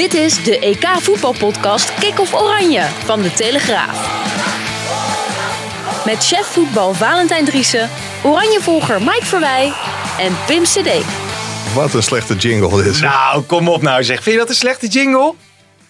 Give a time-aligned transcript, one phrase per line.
[0.00, 3.98] Dit is de EK voetbalpodcast Kick-off Oranje van De Telegraaf.
[6.04, 7.88] Met chef voetbal Valentijn Driessen,
[8.24, 9.72] Oranjevolger Mike Verwij
[10.18, 11.04] en Pim CD.
[11.74, 13.00] Wat een slechte jingle dit is.
[13.00, 14.22] Nou, kom op nou zeg.
[14.22, 15.34] Vind je dat een slechte jingle?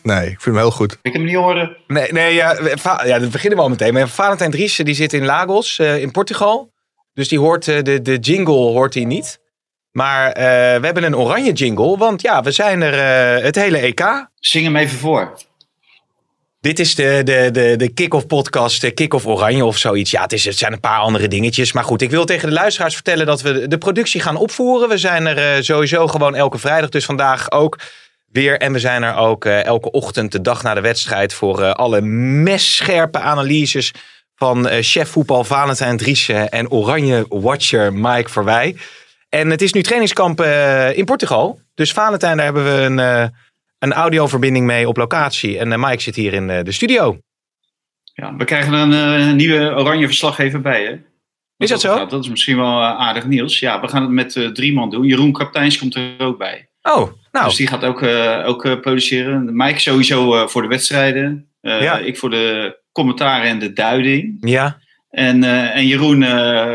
[0.02, 0.92] Nee, ik vind hem heel goed.
[0.92, 1.76] Ik heb hem niet horen.
[1.86, 3.92] Nee, nee ja, va- ja, dat beginnen we al meteen.
[3.92, 6.72] Maar Valentijn Driessen die zit in Lagos eh, in Portugal.
[7.14, 9.38] Dus die hoort eh, de, de jingle hoort hij niet.
[9.92, 10.44] Maar eh,
[10.80, 11.96] we hebben een oranje jingle.
[11.96, 12.94] Want ja, we zijn er
[13.38, 14.28] eh, het hele EK.
[14.38, 15.38] Zing hem even voor.
[16.60, 20.10] Dit is de, de, de, de kick-off podcast, de kick-off oranje of zoiets.
[20.10, 21.72] Ja, het, is, het zijn een paar andere dingetjes.
[21.72, 24.88] Maar goed, ik wil tegen de luisteraars vertellen dat we de productie gaan opvoeren.
[24.88, 26.90] We zijn er eh, sowieso gewoon elke vrijdag.
[26.90, 27.78] Dus vandaag ook
[28.32, 28.58] weer.
[28.58, 33.18] En we zijn er ook elke ochtend, de dag na de wedstrijd, voor alle messcherpe
[33.18, 33.92] analyses
[34.36, 38.76] van chef voetbal Valentijn Driessen en oranje watcher Mike Verwij.
[39.30, 41.60] En het is nu trainingskamp eh, in Portugal.
[41.74, 43.28] Dus Valentijn, daar hebben we een, eh,
[43.78, 45.58] een audioverbinding mee op locatie.
[45.58, 47.18] En eh, Mike zit hier in de studio.
[48.14, 50.98] Ja, we krijgen een nieuwe oranje verslaggever bij, hè?
[51.56, 52.06] Is dat zo?
[52.06, 53.58] Dat is misschien wel aardig nieuws.
[53.58, 55.06] Ja, we gaan het met drie man doen.
[55.06, 56.68] Jeroen Kapteins komt er ook bij.
[56.82, 57.44] Oh, nou.
[57.44, 58.02] Dus die gaat ook,
[58.46, 59.56] ook produceren.
[59.56, 61.48] Mike sowieso voor de wedstrijden.
[61.60, 61.98] Ja.
[61.98, 64.36] Ik voor de commentaren en de duiding.
[64.40, 64.78] Ja,
[65.10, 66.24] En, en Jeroen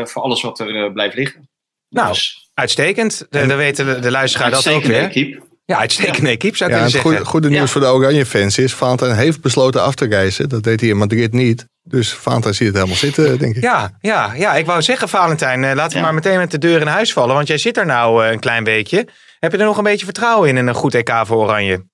[0.06, 1.48] voor alles wat er blijft liggen.
[1.88, 3.26] Nou, Dus, uitstekend.
[3.30, 5.02] De, dan weten de, de luisteraar dat ook weer.
[5.02, 5.44] equipe.
[5.64, 7.66] Ja, uitstekende equipe zou ik Ja, het goede, goede nieuws Ja.
[7.66, 8.74] voor de Oranje-fans is...
[8.74, 10.48] Valentijn heeft besloten af te reizen.
[10.48, 11.66] Dat deed hij in Madrid niet.
[11.82, 13.62] Dus Valentijn ziet het helemaal zitten, denk ik.
[13.62, 16.02] Ja, ja, ja, ik wou zeggen, Valentijn, eh, laten we Ja.
[16.04, 17.34] maar meteen met de deur in huis vallen.
[17.34, 19.08] Want jij zit er nou eh, een klein weekje.
[19.38, 21.84] Heb je er nog een beetje vertrouwen in, in een goed EK voor Oranje?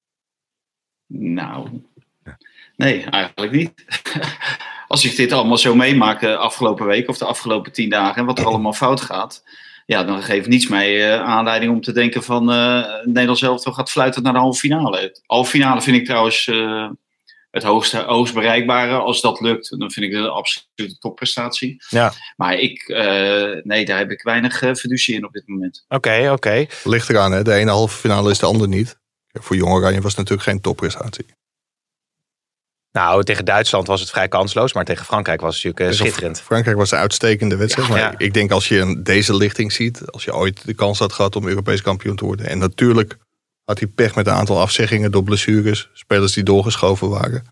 [1.14, 1.68] Nou,
[2.76, 3.72] nee, eigenlijk niet.
[4.88, 8.24] Als ik dit allemaal zo meemaak de afgelopen week of de afgelopen tien dagen en
[8.24, 9.42] wat er allemaal fout gaat,
[9.92, 13.90] ja, dan geeft niets mij eh, aanleiding om te denken van eh Nederland zelf gaat
[13.90, 15.00] fluiten naar de halve finale.
[15.00, 16.90] Het halve finale vind ik trouwens eh,
[17.50, 18.94] het hoogste, hoogst bereikbare.
[18.94, 21.82] Als dat lukt, dan vind ik het een absolute topprestatie.
[21.88, 22.12] Ja.
[22.36, 25.84] Maar ik, eh, nee, daar heb ik weinig uh, fiducie in op dit moment.
[25.88, 26.66] Oké, oké.
[26.84, 27.42] Ligt eraan, hè.
[27.42, 28.98] De ene halve finale is de ander niet.
[29.32, 31.26] Voor Jong Oranje was het natuurlijk geen topprestatie.
[32.92, 36.12] Nou, tegen Duitsland was het vrij kansloos, maar tegen Frankrijk was het natuurlijk eh, Tegen
[36.12, 36.40] schitterend.
[36.46, 37.88] Frankrijk was een uitstekende wedstrijd.
[37.88, 37.94] Ja.
[37.94, 38.14] maar Ja.
[38.18, 40.02] ik denk als je een- deze lichting ziet...
[40.06, 42.46] als je ooit de kans had gehad om Europees kampioen te worden...
[42.46, 43.16] en natuurlijk
[43.64, 45.88] had hij pech met een aantal afzeggingen door blessures...
[45.94, 47.46] spelers die doorgeschoven waren.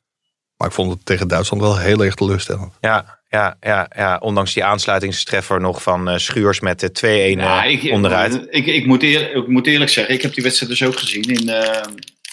[0.56, 2.72] Maar ik vond het tegen Duitsland wel heel erg teleurstellend.
[2.80, 4.16] Ja, ja, ja, ja.
[4.18, 6.90] Ondanks die aansluitingstreffer nog van eh, Schuurs met de
[7.36, 8.46] 2-1 Ja, eh, ik, onderuit.
[8.50, 11.22] Ik, ik, moet eer- ik moet eerlijk zeggen, ik heb die wedstrijd dus ook gezien
[11.22, 11.48] in,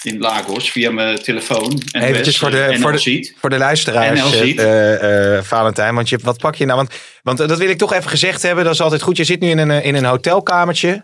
[0.03, 1.81] in Lagos via mijn telefoon.
[1.91, 5.95] En Eventjes voor de, voor, de, voor de luisteraars, eh, eh, Valentijn.
[5.95, 6.77] Want je, wat pak je nou?
[6.77, 6.93] Want,
[7.23, 8.63] want eh, dat wil ik toch even gezegd hebben.
[8.63, 9.17] Dat is altijd goed.
[9.17, 11.03] Je zit nu in een, eh, in een hotelkamertje.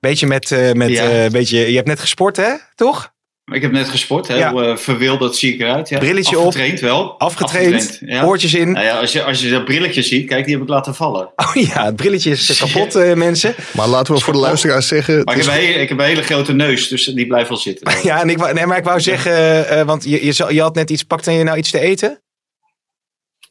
[0.00, 1.24] Beetje met, eh, met Ja.
[1.24, 2.52] eh, beetje, je hebt net gesport, hè?
[2.74, 3.12] Toch?
[3.50, 5.88] Ik heb net gesport, heel eh, verwilderd zie ik eruit.
[5.88, 5.98] Ja.
[5.98, 6.46] Brilletje op.
[6.46, 7.18] Afgetraind wel.
[7.18, 8.24] Afgetraind, ja.
[8.24, 8.70] oortjes in.
[8.72, 11.28] Nou ja, als, je, als je dat brilletje ziet, kijk, die heb ik laten vallen.
[11.48, 13.54] Oh ja, het brilletje is kapot, eh, mensen.
[13.72, 15.24] Maar laten we voor de luisteraars zeggen...
[15.24, 17.48] Maar ik is- heb, een hele, ik heb een hele grote neus, dus die blijft
[17.48, 17.92] wel zitten.
[18.02, 20.74] Ja, en ik, wou- nee, maar ik wou zeggen, eh, want je, je, je had
[20.74, 22.20] net iets, pakte je nou iets te eten?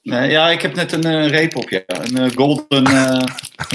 [0.08, 1.82] Nee, ja, ik heb net een eh, reep op, ja.
[1.86, 2.88] Een eh, golden,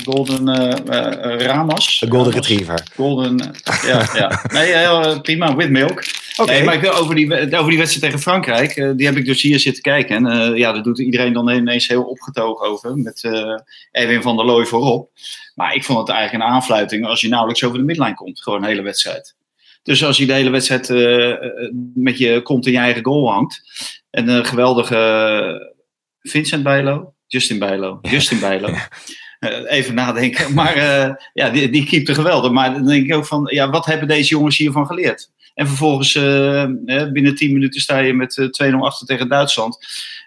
[0.05, 2.01] golden eh, Ramas.
[2.01, 2.87] Een golden retriever.
[2.95, 3.53] Golden,
[3.87, 4.45] ja, ja.
[4.53, 6.05] Nee, prima, with milk.
[6.37, 6.51] Oké.
[6.51, 9.43] Nee, maar ik wil over die, over die wedstrijd tegen Frankrijk, die heb ik dus
[9.43, 10.27] hier zitten kijken.
[10.27, 13.29] En ja, daar doet iedereen dan ineens heel opgetogen over, met
[13.91, 15.11] Erwin van der Looy voorop.
[15.55, 18.63] Maar ik vond het eigenlijk een aanfluiting als je nauwelijks over de midlijn komt, gewoon
[18.63, 19.35] een hele wedstrijd.
[19.83, 20.89] Dus als je de hele wedstrijd
[21.95, 23.63] met je kont in je eigen goal hangt,
[24.11, 25.72] en een geweldige
[26.23, 28.69] Vincent Bijlo, Justin Bijlo, Justin Bijlo.
[29.43, 30.55] Eh, even nadenken.
[30.59, 32.51] Maar eh, ja, die, die keepte geweldig.
[32.53, 35.31] Maar dan denk ik ook van, ja, wat hebben deze jongens hiervan geleerd?
[35.55, 36.65] En vervolgens, eh,
[37.13, 39.79] binnen 10 minuten sta je met eh, 2-0 achter tegen Duitsland.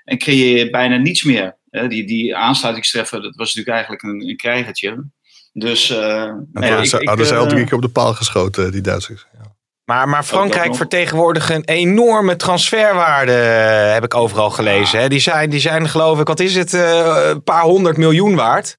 [0.04, 1.56] En creëer je bijna niets meer.
[1.70, 5.06] Die, die aansluitingstreffer, dat was natuurlijk eigenlijk een, een krijgertje.
[5.54, 8.14] Dus, Dan nee, hadden ik- ze, ik, hadden eh, al drie keer op de paal
[8.14, 9.26] geschoten, die Duitsers.
[9.34, 9.55] Ja.
[9.86, 15.00] Maar, maar Frankrijk vertegenwoordigt een enorme transferwaarde, eh, heb ik overal gelezen.
[15.00, 15.08] Hè?
[15.08, 18.78] Die, zijn, die zijn, geloof ik, wat is het, eh, een paar honderd miljoen waard.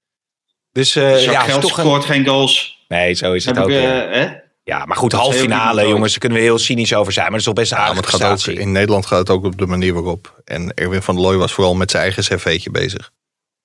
[0.72, 1.84] Dus eh zak ja, is geld toch een...
[1.84, 2.84] scoort geen goals.
[2.88, 3.70] Nee, zo is het Heb ook.
[3.70, 4.44] ik?
[4.62, 7.24] Ja, maar goed, heel finale, jongens, daar kunnen we heel cynisch over zijn.
[7.30, 9.66] Maar dat is toch best een aardige ook, in Nederland gaat het ook op de
[9.66, 10.40] manier waarop.
[10.44, 13.10] En Erwin van der Looy was vooral met zijn eigen cv'tje bezig.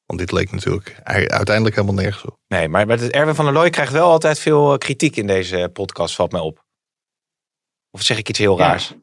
[0.05, 2.37] Want dit leek natuurlijk hij- uiteindelijk helemaal nergens op.
[2.47, 6.31] Nee, maar Erwin van der Looy krijgt wel altijd veel kritiek in deze podcast, valt
[6.31, 6.63] mij op.
[7.91, 8.65] Of zeg ik iets heel Ja.
[8.67, 8.93] raars?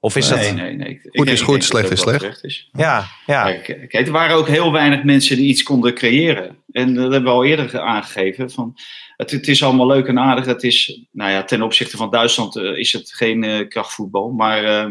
[0.00, 0.54] Of is nee, dat...
[0.54, 1.00] nee, nee.
[1.12, 2.44] Goed is goed, denk slecht is slecht.
[2.44, 2.68] is.
[2.72, 3.42] Ja, ja.
[3.42, 6.56] Kijk, kijk, er waren ook heel weinig mensen die iets konden creëren.
[6.72, 8.50] En dat hebben we al eerder aangegeven.
[8.50, 8.74] Van,
[9.16, 10.44] het, het is allemaal leuk en aardig.
[10.46, 14.30] Het is, nou ja, ten opzichte van Duitsland eh, is het geen eh, krachtvoetbal.
[14.30, 14.86] Maar eh,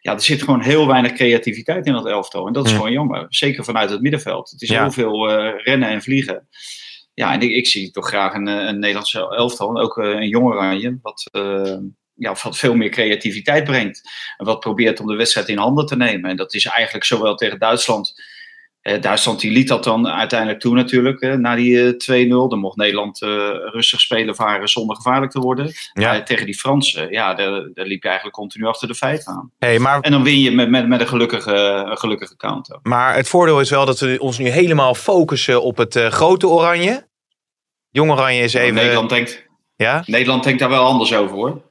[0.00, 2.46] ja, er zit gewoon heel weinig creativiteit in dat elftal.
[2.46, 2.76] En dat is Hm.
[2.76, 3.26] gewoon jammer.
[3.28, 4.50] Zeker vanuit het middenveld.
[4.50, 4.82] Het is Ja.
[4.82, 6.48] heel veel eh, rennen en vliegen.
[7.14, 9.68] Ja, en ik, ik zie toch graag een, eh, een Nederlandse elftal.
[9.68, 10.98] En ook eh, een jong oranje.
[11.02, 11.76] Wat, eh,
[12.16, 14.00] ja, wat veel meer creativiteit brengt.
[14.36, 16.30] En wat probeert om de wedstrijd in handen te nemen.
[16.30, 18.34] En dat is eigenlijk zowel tegen Duitsland.
[18.80, 21.20] Eh, Duitsland die liet dat dan uiteindelijk toe natuurlijk.
[21.20, 22.28] eh, na die eh, 2-0.
[22.28, 23.28] Dan mocht Nederland eh,
[23.72, 25.72] rustig spelen varen zonder gevaarlijk te worden.
[25.92, 26.10] Ja.
[26.10, 29.52] Maar tegen die Fransen, ja, daar, daar liep je eigenlijk continu achter de feiten aan.
[29.58, 31.54] Hey, maar, En dan win je met, met, met een gelukkige,
[31.90, 32.78] een gelukkige counter.
[32.82, 36.48] maar het voordeel is wel dat we ons nu helemaal focussen op het eh, grote
[36.48, 37.06] oranje.
[37.90, 38.74] Jong oranje is even...
[38.74, 39.46] Nederland, denkt,
[39.76, 40.02] Ja?
[40.06, 41.62] Nederland denkt daar wel anders over hoor.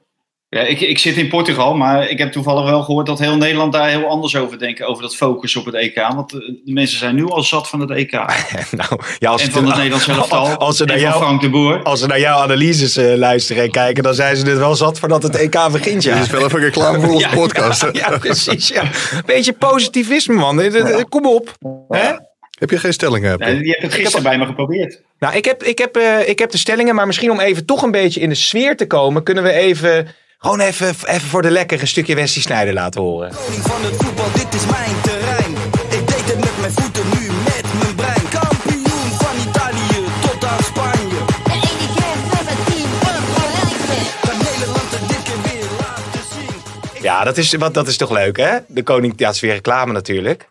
[0.48, 3.72] Ja, ik, ik zit in Portugal, maar ik heb toevallig wel gehoord dat heel Nederland
[3.72, 4.82] daar heel anders over denkt.
[4.82, 5.94] Over dat focus op het EK.
[6.14, 8.12] Want eh, de mensen zijn nu al zat van het EK.
[8.70, 10.56] nou, ja, als en van het Nederlands elftal.
[10.56, 11.82] Als ze naar van jou, Frank de Boer.
[11.82, 14.98] als ze naar jouw analyses eh, luisteren en kijken, dan zijn ze het wel zat
[14.98, 16.02] voordat het EK begint.
[16.02, 16.14] Ja.
[16.14, 17.86] Dit is wel even reclame voor onze Ja, podcast.
[17.92, 18.68] Ja, precies.
[18.68, 18.82] Ja.
[19.26, 20.60] Beetje positivisme, man.
[20.60, 21.56] Eh, Kom op.
[21.88, 22.12] Hè?
[22.58, 23.38] Heb je geen stellingen?
[23.38, 25.02] Nee, die heb het gisteren bij me geprobeerd.
[25.18, 27.82] Nou, ik heb, ik, heb, eh, ik heb de stellingen, maar misschien om even toch
[27.82, 31.50] een beetje in de sfeer te komen, kunnen we even, gewoon even, even voor de
[31.50, 33.30] lekker een stukje Wesley Snijder laten horen.
[33.34, 35.52] Koning van het voetbal, dit is mijn terrein.
[35.90, 38.28] Ik deed het met mijn voeten, nu met mijn brein.
[38.28, 41.20] Kampioen van Italië tot aan Spanje.
[41.44, 43.98] De enige nummer 10 van Oranje.
[44.20, 47.02] Kan Nederland het dit keer weer laten zien.
[47.02, 48.58] Ja, dat is, wat, dat is toch leuk, hè?
[48.68, 50.48] De koning, ja, het is weer reclame natuurlijk.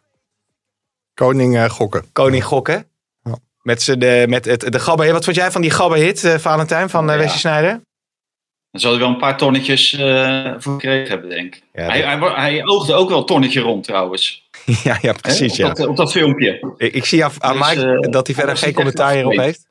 [1.13, 2.05] Koning eh, gokken.
[2.11, 2.87] Koning gokken.
[3.23, 3.35] Ja.
[3.61, 7.09] Met, de, met het, de gabba Wat vond jij van die gabba-hit, eh, Valentijn, van
[7.09, 7.21] eh Ja.
[7.21, 7.81] Wesley Snijder?
[8.75, 11.63] Dan zal hij wel een paar tonnetjes eh, voor gekregen hebben, denk ik.
[11.73, 14.49] Ja, hij, hij, hij oogde ook wel een tonnetje rond trouwens.
[14.65, 15.13] ja, ja, Hè?
[15.13, 15.73] precies, op, ja.
[15.73, 16.73] dat, op dat filmpje.
[16.77, 19.67] Ik, ik zie aan, aan Dus, Mike eh, dat hij verder geen commentaar hierop heeft.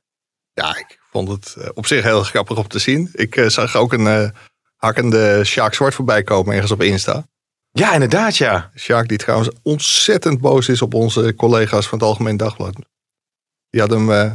[0.53, 3.09] Ja, ik vond het eh, op zich heel grappig om te zien.
[3.13, 4.29] Ik zag ook een eh,
[4.77, 7.27] hakkende Sjaak Zwart voorbij komen ergens op Insta.
[7.71, 8.71] Ja, inderdaad, ja.
[8.77, 12.75] Sjaak die trouwens ontzettend boos is op onze collega's van het Algemeen Dagblad.
[13.71, 14.33] Die hadden hem eh,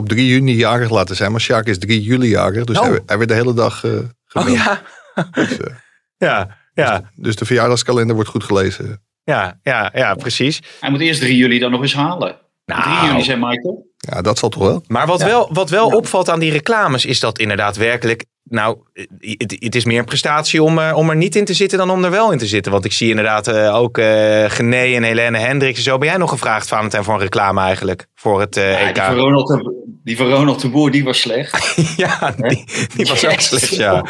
[0.00, 1.30] op 3 juni jarig laten zijn.
[1.30, 2.64] Maar Sjaak is 3 juli jarig.
[2.64, 2.84] Dus Oh.
[2.84, 3.90] hij, hij werd de hele dag Oh
[4.26, 4.56] gebeld.
[4.56, 4.82] ja.
[5.30, 5.74] Dus, eh,
[6.28, 9.02] Ja, ja, dus de verjaardagskalender wordt goed gelezen.
[9.24, 10.62] ja, ja, ja, precies.
[10.80, 12.36] Hij moet eerst 3 juli dan nog eens halen.
[12.64, 13.06] 3 Nou.
[13.06, 13.88] juli zei Michael.
[13.96, 14.84] Ja, dat zal toch wel.
[14.86, 18.24] Maar wat wel, wat wel opvalt aan die reclames is dat inderdaad werkelijk.
[18.50, 18.78] Nou,
[19.18, 21.90] het, het is meer een prestatie om, er- om er niet in te zitten dan
[21.90, 22.72] om er wel in te zitten.
[22.72, 25.98] Want ik zie inderdaad eh, ook eh Gené en Helene Hendricks en zo.
[25.98, 28.06] Ben jij nog gevraagd, Valentijn, voor een reclame eigenlijk?
[28.14, 28.94] Voor het eh, Ja, EK?
[28.94, 31.74] die, van Ronald de, die van Ronald de Boer, die was slecht.
[31.96, 32.64] ja, die,
[32.96, 34.04] die was ook slecht, ja.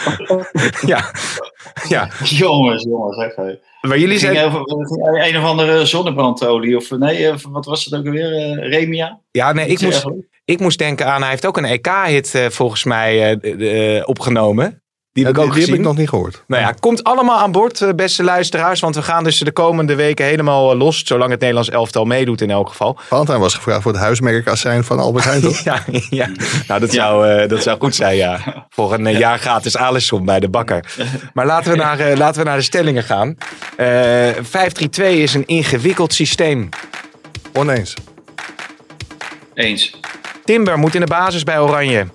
[0.86, 1.10] ja.
[1.88, 3.16] Ja, jongens, jongens.
[3.24, 3.36] Echt,
[3.80, 4.38] maar jullie zijn...
[4.46, 4.60] over
[5.24, 6.76] een of andere zonnebrandolie.
[6.76, 8.32] Of nee, eh, wat was het ook alweer?
[8.32, 9.20] Eh, Remia?
[9.30, 10.04] Ja, nee, ik moest.
[10.50, 11.20] Ik moest denken aan...
[11.20, 14.82] Hij heeft ook een EK-hit eh, volgens mij eh, eh, opgenomen.
[15.12, 15.76] Die heb Ja, ik ook die gezien.
[15.76, 16.44] heb ik nog niet gehoord.
[16.46, 18.80] Nou ja, komt allemaal aan boord, beste luisteraars.
[18.80, 21.02] Want we gaan dus de komende weken helemaal los.
[21.04, 22.98] Zolang het Nederlands elftal meedoet in elk geval.
[23.08, 25.58] Valentijn was gevraagd voor het huismerk Azijn van Albert Heijn, toch?
[25.60, 26.28] Ja, ja.
[26.68, 28.66] nou dat zou, eh, dat zou goed zijn, ja.
[28.68, 30.84] Voor een jaar gratis Alisson bij de bakker.
[31.34, 33.36] Maar laten we naar, laten we naar de stellingen gaan.
[33.76, 36.68] Eh 5-3-2 is een ingewikkeld systeem.
[37.52, 37.94] Oneens.
[39.54, 40.00] Eens.
[40.50, 42.06] Timber moet in de basis bij Oranje.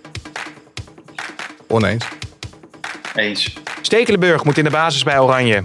[1.68, 2.06] Oneens.
[3.16, 3.54] Eens.
[3.82, 5.64] Stekelenburg moet in de basis bij Oranje.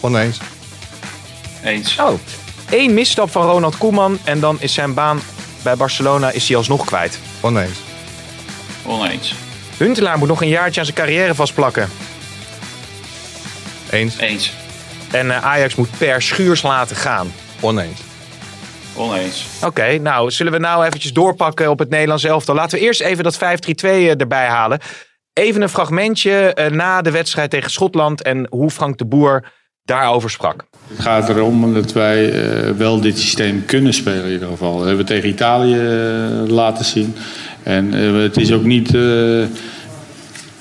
[0.00, 0.38] Oneens.
[1.64, 1.98] Eens.
[1.98, 2.12] Oh,
[2.70, 5.20] één misstap van Ronald Koeman en dan is zijn baan
[5.62, 7.18] bij Barcelona is hij alsnog kwijt.
[7.40, 7.78] Oneens.
[8.86, 9.34] Oneens.
[9.76, 11.88] Huntelaar moet nog een jaartje aan zijn carrière vastplakken.
[13.90, 14.18] Eens.
[14.18, 14.52] Eens.
[15.10, 17.32] En eh, Ajax moet per schuurs laten gaan.
[17.60, 18.00] Oneens.
[18.96, 19.46] Oneens.
[19.64, 22.54] Oké, nou zullen we nou eventjes doorpakken op het Nederlands elftal.
[22.54, 23.38] Laten we eerst even dat 5-3-2
[23.82, 24.78] eh, erbij halen.
[25.32, 30.30] Even een fragmentje eh, na de wedstrijd tegen Schotland en hoe Frank de Boer daarover
[30.30, 30.64] sprak.
[30.88, 34.76] Het gaat erom dat wij eh, wel dit systeem kunnen spelen in ieder geval.
[34.76, 35.76] Dat hebben we tegen Italië
[36.48, 37.16] laten zien.
[37.62, 38.90] En het is ook niet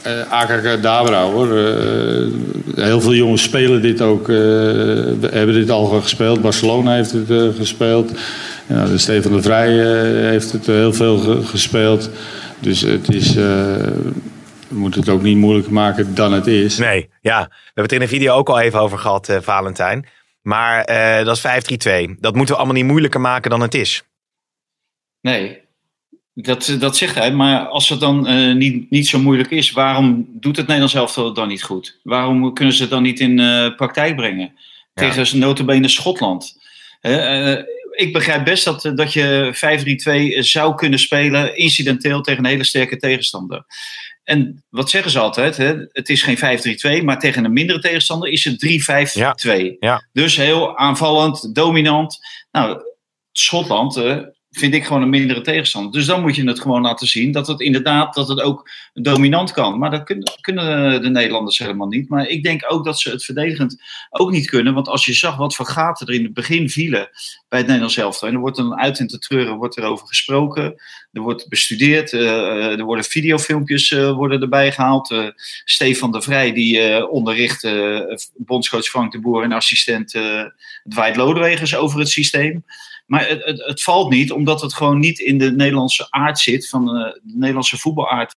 [0.04, 1.58] eh eh Dabra hoor.
[1.58, 2.28] Eh,
[2.76, 4.30] heel veel jongens spelen dit ook.
[4.30, 6.42] eh, we hebben dit al gespeeld.
[6.42, 8.12] Barcelona heeft het eh, gespeeld.
[8.68, 12.10] Ja, de Stefan de Vrij eh, heeft het heel veel ge- gespeeld.
[12.60, 13.28] Dus het is...
[13.36, 13.44] eh,
[14.68, 16.78] we moeten het ook niet moeilijker maken dan het is.
[16.78, 17.40] Nee, ja.
[17.50, 20.08] We hebben het in de video ook al even over gehad, eh, Valentijn.
[20.42, 22.16] Maar eh, dat is 5-3-2.
[22.20, 24.04] Dat moeten we allemaal niet moeilijker maken dan het is.
[25.22, 25.62] Nee,
[26.34, 27.32] dat, dat zegt hij.
[27.34, 31.26] Maar als het dan eh, niet, niet zo moeilijk is, waarom doet het Nederlands elftal
[31.26, 32.00] het dan niet goed?
[32.04, 34.54] Waarom kunnen ze het dan niet in eh, praktijk brengen?
[34.94, 35.10] Ja.
[35.10, 36.62] Tegen notabene Schotland.
[37.02, 37.58] Eh,
[37.92, 42.98] ik begrijp best dat, dat je 5-3-2 zou kunnen spelen, incidenteel tegen een hele sterke
[42.98, 43.66] tegenstander.
[44.24, 45.58] En wat zeggen ze altijd?
[45.58, 45.74] Hè?
[45.92, 48.66] Het is geen 5-3-2, maar tegen een mindere tegenstander is het
[49.74, 49.78] 3-5-2.
[49.80, 50.08] Ja.
[50.14, 52.20] Dus heel aanvallend, dominant.
[52.52, 52.82] Nou,
[53.32, 54.18] Schotland eh,
[54.56, 55.92] vind ik gewoon een mindere tegenstander.
[55.92, 59.52] Dus dan moet je het gewoon laten zien dat het inderdaad dat het ook dominant
[59.52, 59.80] kan.
[59.80, 60.04] Maar dat
[60.42, 62.10] kunnen, de Nederlanders helemaal niet.
[62.10, 64.74] Maar ik denk ook dat ze het verdedigend ook niet kunnen.
[64.74, 67.10] Want als je zag wat voor gaten er in het begin vielen
[67.50, 68.28] bij het Nederlands elftal.
[68.28, 70.64] En er wordt dan uit en te treuren wordt over gesproken.
[71.12, 72.14] Er wordt bestudeerd.
[72.14, 75.12] eh, er worden videofilmpjes eh, worden erbij gehaald.
[75.12, 75.28] Eh,
[75.66, 78.00] Stefan de Vrij die eh, onderricht eh,
[78.36, 80.44] bondscoach Frank de Boer en assistent eh
[80.90, 82.64] Dwight Lodewegers over het systeem.
[83.06, 86.70] Maar het, het, het valt niet, omdat het gewoon niet in de Nederlandse aard zit,
[86.70, 88.36] van eh, de Nederlandse voetbalaard.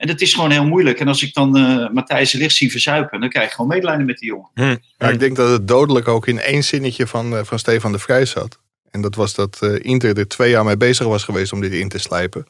[0.00, 1.00] En dat is gewoon heel moeilijk.
[1.00, 4.06] En als ik dan eh Matthijs de Ligt zie verzuipen, dan krijg ik gewoon medelijden
[4.06, 4.50] met die jongen.
[4.54, 4.76] Hm.
[4.96, 7.98] Ja, ik denk dat het dodelijk ook in één zinnetje van, eh, van Stefan de
[7.98, 8.60] Vrij zat.
[8.90, 11.72] En dat was dat eh, Inter er twee jaar mee bezig was geweest om dit
[11.72, 12.46] in te slijpen.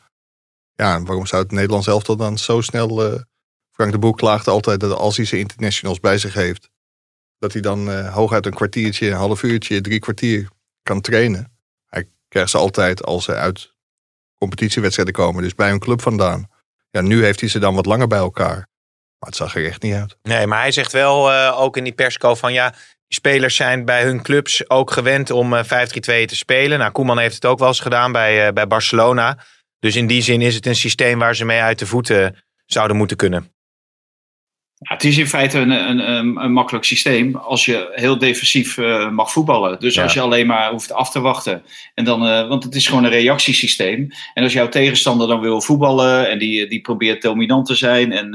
[0.74, 3.24] Ja, en waarom zou het Nederlands elftal dan zo snel...
[3.80, 6.70] Frank de Boer klaagde altijd dat als hij zijn internationals bij zich heeft...
[7.38, 10.48] dat hij dan eh, hooguit een kwartiertje, een half uurtje, drie kwartier
[10.82, 11.52] kan trainen.
[11.86, 13.74] Hij krijgt ze altijd als ze uit
[14.38, 15.42] competitiewedstrijden komen.
[15.42, 16.48] Dus bij hun club vandaan.
[16.90, 18.56] Ja, nu heeft hij ze dan wat langer bij elkaar.
[19.18, 20.16] Maar het zag er echt niet uit.
[20.22, 22.74] Nee, maar hij zegt wel eh, ook in die persco van ja,
[23.08, 25.68] spelers zijn bij hun clubs ook gewend om eh 5-3-2
[26.00, 26.78] te spelen.
[26.78, 29.38] Nou, Koeman heeft het ook wel eens gedaan bij, bij Barcelona.
[29.78, 32.96] Dus in die zin is het een systeem waar ze mee uit de voeten zouden
[32.96, 33.58] moeten kunnen.
[34.82, 38.78] Ja, het is in feite een, een, een, een makkelijk systeem als je heel defensief
[38.78, 39.80] eh, mag voetballen.
[39.80, 40.02] Dus Ja.
[40.02, 41.62] als je alleen maar hoeft af te wachten.
[41.94, 44.08] En dan, eh, want het is gewoon een reactiesysteem.
[44.34, 48.34] En als jouw tegenstander dan wil voetballen en die, die probeert dominant te zijn en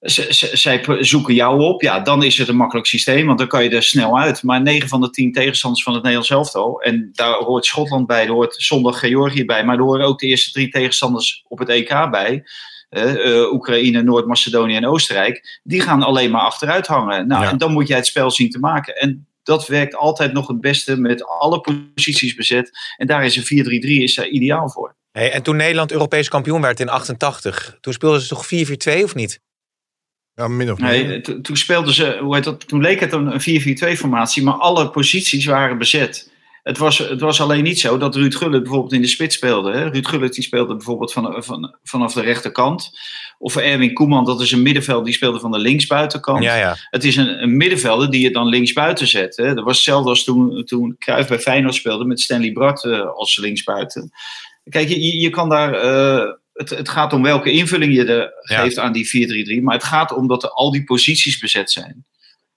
[0.00, 3.64] ze- zij zoeken jou op, ja, dan is het een makkelijk systeem, want dan kan
[3.64, 4.42] je er snel uit.
[4.42, 8.24] Maar 9 van de 10 tegenstanders van het Nederlands elftal, en daar hoort Schotland bij,
[8.26, 11.68] daar hoort zondag Georgië bij, maar daar horen ook de eerste drie tegenstanders op het
[11.68, 12.44] EK bij.
[12.88, 17.26] Eh, eh, Oekraïne, Noord-Macedonië en Oostenrijk, die gaan alleen maar achteruit hangen.
[17.26, 17.50] Nou, Ja.
[17.50, 18.94] en dan moet jij het spel zien te maken.
[18.96, 22.70] En dat werkt altijd nog het beste met alle posities bezet.
[22.96, 24.94] En daar is een 4-3-3 is daar ideaal voor.
[25.12, 29.14] Hey, en toen Nederland Europees kampioen werd in 88, toen speelden ze toch 4-4-2 of
[29.14, 29.40] niet?
[30.34, 31.06] Ja, min of meer.
[31.06, 34.42] Nee, to- toen speelden ze, hoe heet dat, toen leek het een een 4-4-2 formatie,
[34.42, 36.30] maar alle posities waren bezet.
[36.66, 39.72] Het was, het was alleen niet zo dat Ruud Gullit bijvoorbeeld in de spits speelde.
[39.72, 39.88] Hè?
[39.88, 42.90] Ruud Gullit die speelde bijvoorbeeld van, van, vanaf de rechterkant.
[43.38, 46.42] Of Erwin Koeman, dat is een middenveld, die speelde van de linksbuitenkant.
[46.44, 46.76] Ja, ja.
[46.90, 49.36] Het is een, een middenvelder die je dan linksbuiten zet.
[49.36, 49.54] Hè?
[49.54, 53.36] Dat was hetzelfde als toen, toen Cruijff bij Feyenoord speelde met Stanley Bart eh, als
[53.36, 54.10] linksbuiten.
[54.68, 55.72] Kijk, je, je- kan daar...
[55.74, 58.60] eh, het, het gaat om welke invulling je er Ja.
[58.62, 59.62] geeft aan die 4-3-3.
[59.62, 62.06] Maar het gaat om dat er al die posities bezet zijn.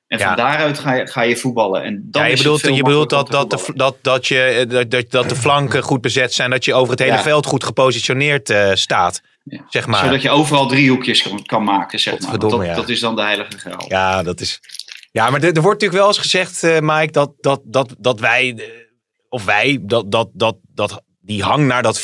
[0.09, 0.27] En Ja.
[0.27, 1.83] van daaruit ga je, ga je voetballen.
[1.83, 4.69] En dan ja, je bedoelt, veel je bedoelt dat, dat, de, dat, dat, je, eh,
[4.69, 7.21] dat, dat, dat de flanken goed bezet zijn, dat je over het hele Ja.
[7.21, 9.21] veld goed gepositioneerd eh, staat.
[9.43, 9.65] Ja.
[9.69, 10.03] Zeg maar.
[10.03, 12.39] Zodat je overal driehoekjes kan, kan maken, zeg maar.
[12.39, 12.73] Dat, ja.
[12.75, 13.85] dat is dan de heilige graal.
[13.87, 14.59] Ja, dat is.
[15.11, 18.19] Ja, maar er, er wordt natuurlijk wel eens gezegd, eh, Mike, dat, dat, dat, dat
[18.19, 18.69] wij,
[19.29, 22.03] of wij, dat, dat, dat, dat die hang naar dat 4-3-3,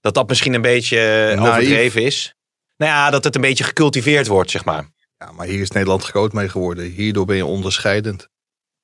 [0.00, 1.48] dat dat misschien een beetje Naïef.
[1.50, 2.34] overdreven is.
[2.76, 4.88] Nou ja, dat het een beetje gecultiveerd wordt, zeg maar.
[5.24, 6.84] Ja, maar hier is Nederland groot mee geworden.
[6.84, 8.28] Hierdoor ben je onderscheidend.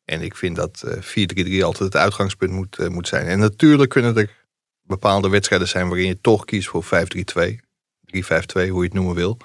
[0.05, 3.27] En ik vind dat eh 4-3-3 altijd het uitgangspunt moet, eh, moet zijn.
[3.27, 4.45] En natuurlijk kunnen er
[4.83, 7.61] bepaalde wedstrijden zijn waarin je toch kiest voor 5-3-2.
[8.01, 9.39] 3-5-2, hoe je het noemen wil.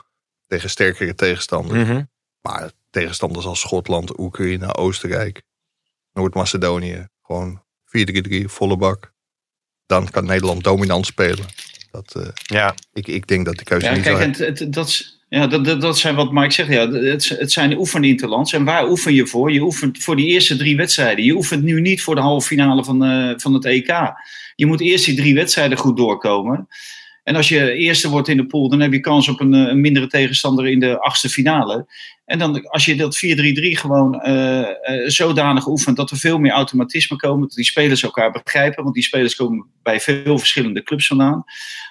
[0.47, 1.87] Tegen sterkere tegenstanders.
[1.87, 2.03] Mhm.
[2.41, 5.41] Maar tegenstanders als Schotland, Oekraïne, Oostenrijk,
[6.13, 7.07] Noord-Macedonië.
[7.21, 9.13] Gewoon 4-3-3, volle bak.
[9.85, 11.45] Dan kan Nederland dominant spelen.
[11.91, 14.73] Dat, eh, Ja, ik, ik denk dat de keuze Ja, niet kijk, zo het, het-
[14.73, 16.69] dat, is- ja, dat, dat, dat zijn wat Mike zegt.
[16.69, 18.53] Ja, het, het zijn oefeninterlands.
[18.53, 19.51] En waar oefen je voor?
[19.51, 21.25] Je oefent voor die eerste drie wedstrijden.
[21.25, 24.13] Je oefent nu niet voor de halve finale van, eh, van het EK.
[24.55, 26.67] Je moet eerst die drie wedstrijden goed doorkomen.
[27.23, 29.59] En als je eerste wordt in de pool, dan heb je kans op een, eh,
[29.59, 31.85] een mindere tegenstander in de achtste finale.
[32.25, 34.67] En dan als je dat 4-3-3 gewoon eh,
[35.05, 39.03] zodanig oefent dat er veel meer automatisme komen, dat die spelers elkaar begrijpen, want die
[39.03, 41.43] spelers komen bij veel verschillende clubs vandaan,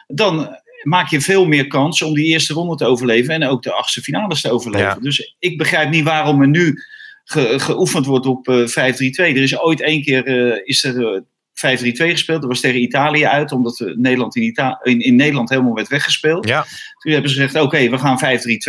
[0.06, 3.72] dan maak je veel meer kans om die eerste ronde te overleven en ook de
[3.72, 4.87] achtste finales te overleven.
[4.87, 4.99] Ja.
[5.00, 6.82] Dus ik begrijp niet waarom er nu
[7.25, 9.37] ge- geoefend wordt op eh 5-3-2.
[9.37, 11.20] Er is ooit één keer eh, is er, eh,
[11.52, 12.40] 5-3-2 gespeeld.
[12.40, 15.88] Dat was tegen Italië uit, omdat eh, Nederland in, Ita- in, in Nederland helemaal werd
[15.88, 16.49] weggespeeld.
[16.49, 16.66] Ja,
[16.99, 18.18] Toen hebben ze gezegd, oké, we gaan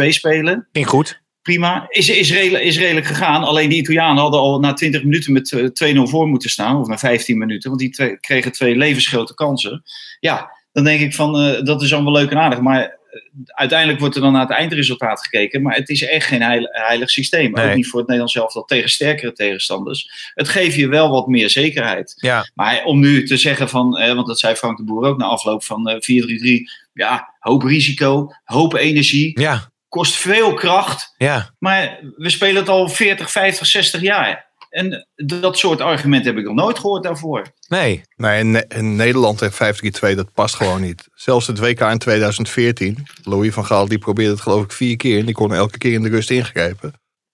[0.06, 0.68] 5-3-2 spelen.
[0.72, 1.20] ging goed.
[1.42, 1.86] Prima.
[1.90, 3.44] Is, is, redelijk, is redelijk gegaan.
[3.44, 6.78] Alleen die Italianen hadden al na 20 minuten met eh, 2-0 voor moeten staan.
[6.80, 7.70] Of na 15 minuten.
[7.70, 9.84] Want die twee, kregen twee levensgrote kansen.
[10.20, 12.60] Ja, dan denk ik van, eh, dat is allemaal leuk en aardig.
[12.60, 15.62] Maar eh, uiteindelijk wordt er dan naar het eindresultaat gekeken.
[15.62, 17.52] Maar het is echt geen heil- heilig systeem.
[17.52, 17.70] Nee.
[17.70, 20.32] Ook niet voor het Nederlands zelf dat tegen sterkere tegenstanders.
[20.34, 22.14] Het geeft je wel wat meer zekerheid.
[22.16, 25.18] Ja, Maar om nu te zeggen van, eh, want dat zei Frank de Boer ook
[25.18, 26.70] na afloop van eh 4-3-3.
[26.94, 31.14] Ja, hoop risico, hoop energie, ja, kost veel kracht.
[31.18, 31.56] ja.
[31.60, 34.51] Maar we spelen het al 40, 50, 60 jaar.
[34.72, 37.46] En dat soort argumenten heb ik nog nooit gehoord daarvoor.
[37.68, 38.04] Nee.
[38.16, 41.08] Nee, in, in Nederland en 5-3-2, dat past gewoon niet.
[41.14, 45.20] Zelfs het WK in 2014, Louis van Gaal, die probeerde het geloof ik vier keer.
[45.20, 46.94] En die kon elke keer in de rust ingrijpen.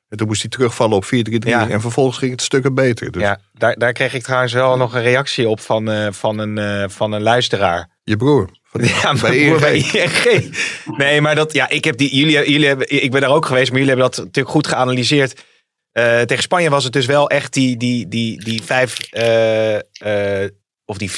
[0.09, 1.09] En toen moest hij terugvallen op 4-3-3.
[1.39, 1.69] Ja.
[1.69, 3.11] En vervolgens ging het stukken beter.
[3.11, 6.39] Dus Ja, daar, daar kreeg ik trouwens wel nog een reactie op van, eh, van,
[6.39, 7.89] een, eh, van een luisteraar.
[8.03, 8.49] je broer.
[8.63, 9.93] Van, Ja, bij mijn broer ING.
[9.93, 10.57] bij ING.
[10.97, 13.71] Nee, maar dat, ja, ik, heb die, jullie, jullie hebben, ik ben daar ook geweest,
[13.71, 15.43] maar jullie hebben dat natuurlijk goed geanalyseerd.
[15.97, 19.75] Eh, tegen Spanje was het dus wel echt die, die, die, die vijf, eh,
[20.43, 20.49] eh,
[20.85, 21.11] of die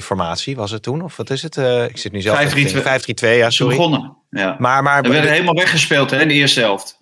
[0.00, 1.02] 4-4-2 formatie was het toen?
[1.02, 1.56] Of wat is het?
[1.90, 2.40] Ik zit nu zelf 5-3-2.
[2.40, 2.82] even te denken.
[3.34, 3.76] 5-3-2, ja, sorry.
[3.76, 4.16] begonnen.
[4.30, 4.56] Ja.
[4.58, 6.98] Maar, maar, We werden helemaal weggespeeld hè, in de eerste helft.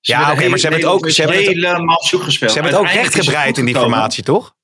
[0.00, 2.50] Ze Ja, oké, maar ze hebben het ook- ze hebben het- helemaal zoek gespeeld.
[2.52, 4.54] ze hebben het ook is rechtgebreid in die formatie, toch?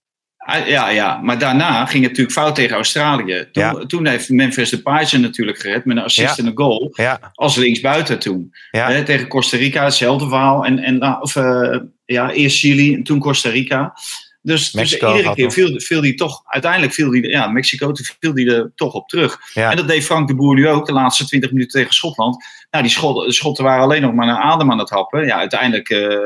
[0.47, 3.49] Ah, Ja, ja, maar daarna ging het natuurlijk fout tegen Australië.
[3.53, 3.73] Toen, Ja.
[3.87, 6.43] toen heeft Memphis Depay ze natuurlijk gered met een assist Ja.
[6.43, 6.91] en een goal.
[6.93, 8.55] Ja, Als linksbuiten toen.
[9.05, 10.65] tegen Costa Rica, hetzelfde verhaal.
[10.65, 13.95] En, en, nou, of, eh, ja, eerst Chili en toen Costa Rica.
[14.43, 18.51] Dus, dus iedere keer viel, viel die toch, uiteindelijk viel die, ja, Mexico, viel die
[18.55, 19.39] er toch op terug.
[19.55, 22.45] En dat deed Frank de Boer nu ook, de laatste 20 minuten tegen Schotland.
[22.71, 25.27] Nou, die Schot- Schotten waren alleen nog maar naar adem aan het happen.
[25.27, 26.19] Ja, uiteindelijk eh,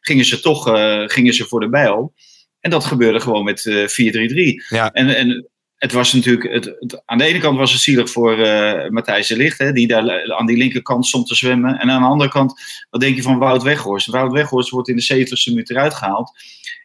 [0.00, 2.12] gingen ze toch eh, gingen ze voor de bijl.
[2.60, 4.66] En dat gebeurde gewoon met eh 4-3-3.
[4.68, 4.92] Ja.
[4.92, 8.38] En, en het was natuurlijk, het, het- aan de ene kant was het zielig voor
[8.38, 11.78] eh, Matthijs de Ligt, hè, die daar aan die linkerkant stond te zwemmen.
[11.78, 14.06] En aan de andere kant, wat denk je van Wout Weghorst?
[14.06, 16.30] Wout Weghorst wordt in de 70ste minuut eruit gehaald.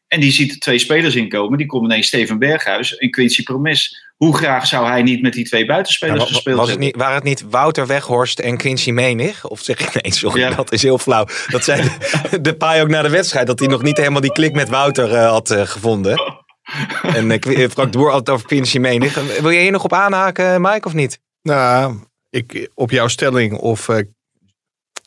[0.07, 1.57] En die ziet twee spelers inkomen.
[1.57, 4.11] Die komen ineens Steven Berghuis en Quincy Promes.
[4.23, 6.95] Hoe graag zou hij niet met die twee Ja, buitenspelers wa- gespeeld was het niet,
[6.95, 9.47] waren het niet Wouter Weghorst en Quincy Menig?
[9.47, 10.49] Of zeg ik nee, sorry, Ja.
[10.49, 11.25] dat is heel flauw.
[11.47, 11.81] Dat zei
[12.31, 14.69] de, de paai ook na de wedstrijd, dat hij nog niet helemaal die klik met
[14.69, 16.21] Wouter eh, had eh, gevonden.
[17.01, 19.39] En eh, Frank de Boer had het over Quincy Menig.
[19.41, 21.19] Wil je hier nog op aanhaken, Mike, of niet?
[21.41, 21.95] Nou,
[22.29, 23.89] ik, op jouw stelling of...
[23.89, 23.97] eh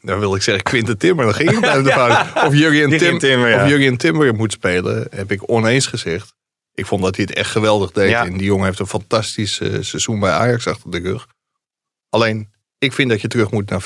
[0.01, 2.45] dan wil ik zeggen Quinten Timmer, dan ging het bij de fout.
[2.47, 3.63] Of Jurgen Jurgen Tim, Timmer, ja.
[3.63, 6.35] of Jurgen Timmer moet spelen, heb ik oneens gezegd.
[6.77, 8.11] Ik vond dat hij het echt geweldig deed.
[8.11, 8.25] Ja.
[8.25, 11.27] En die jongen heeft een fantastisch eh, seizoen bij Ajax achter de rug.
[12.09, 13.83] Alleen, ik vind dat je terug moet naar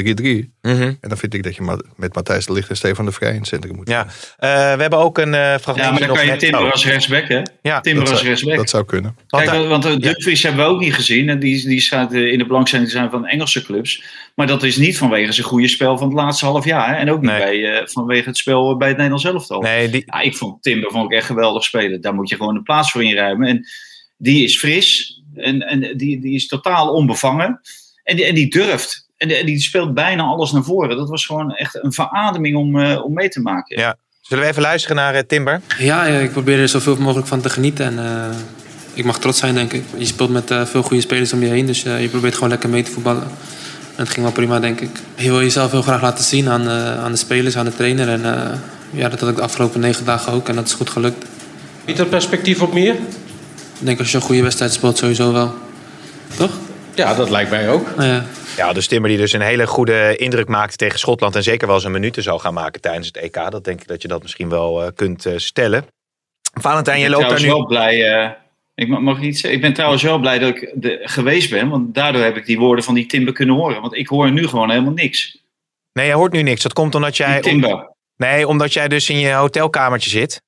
[0.00, 0.50] 4-3-3.
[0.60, 3.38] En dan vind ik dat je met Matthijs de Ligt en Stefan de Vrij in
[3.38, 3.88] het centrum moet.
[3.88, 6.72] Ja, Eh, we hebben ook een eh fragmentje Ja, maar dan kan je Timber oh.
[6.72, 7.42] als rechtsback, hè?
[7.62, 8.56] Ja, Timber dat als zou- rechtsback.
[8.56, 9.16] Dat zou kunnen.
[9.28, 9.96] Want Kijk, want de ja.
[9.96, 11.28] Dumfries hebben we ook niet gezien.
[11.28, 14.04] En die, die staat eh, in de belangstelling te zijn van Engelse clubs.
[14.34, 16.88] Maar dat is niet vanwege zijn goede spel van het laatste half jaar.
[16.88, 16.94] hè.
[16.94, 17.38] En ook niet Nee.
[17.40, 19.60] bij, eh, vanwege het spel bij het Nederlands elftal.
[19.60, 22.00] Nee, die, Ja, ik vond Timber vond ik echt geweldig spelen.
[22.00, 23.48] Daar moet je gewoon een plaats voor inruimen.
[23.48, 23.66] En
[24.16, 25.18] die is fris.
[25.34, 27.60] En, en die, die is totaal onbevangen.
[28.02, 29.03] En die, en die durft.
[29.16, 30.96] En die, speelt bijna alles naar voren.
[30.96, 33.80] Dat was gewoon echt een verademing om, eh, om mee te maken.
[33.80, 33.96] Ja.
[34.20, 35.60] Zullen we even luisteren naar eh, Timber?
[35.78, 37.84] Ja, ja, ik probeer er zoveel mogelijk van te genieten.
[37.84, 38.36] En eh,
[38.94, 39.84] ik mag trots zijn, denk ik.
[39.96, 41.66] Je speelt met eh, veel goede spelers om je heen.
[41.66, 43.22] Dus eh, je probeert gewoon lekker mee te voetballen.
[43.96, 44.90] En het ging wel prima, denk ik.
[45.16, 48.08] Je wil jezelf heel graag laten zien aan, aan de spelers, aan de trainer.
[48.08, 48.20] En
[48.90, 50.48] ja, dat had ik de afgelopen negen dagen ook.
[50.48, 51.24] En dat is goed gelukt.
[51.84, 52.94] Biedt dat perspectief op meer?
[53.78, 55.54] Ik denk als je een goede wedstrijd speelt, sowieso wel.
[56.36, 56.50] Toch?
[56.94, 57.96] Ja, dat lijkt mij ook.
[57.96, 58.24] Nou ja.
[58.56, 61.36] Ja, dus Timber die dus een hele goede indruk maakte tegen Schotland.
[61.36, 63.34] En zeker wel zijn minuten zal gaan maken tijdens het EK.
[63.50, 65.84] Dat denk ik dat je dat misschien wel eh, kunt eh, stellen.
[66.60, 67.46] Valentijn, je loopt daar nu...
[67.46, 68.22] wel blij.
[68.22, 68.30] eh,
[68.74, 69.58] ik mag, iets zeggen?
[69.58, 71.68] Ik ben trouwens wel blij dat ik de, geweest ben.
[71.68, 73.80] Want daardoor heb ik die woorden van die Timber kunnen horen.
[73.80, 75.42] Want ik hoor nu gewoon helemaal niks.
[75.92, 76.62] Nee, je hoort nu niks.
[76.62, 77.40] Dat komt omdat jij...
[77.40, 77.92] Timber.
[78.16, 80.42] Nee, omdat jij dus in je hotelkamertje zit.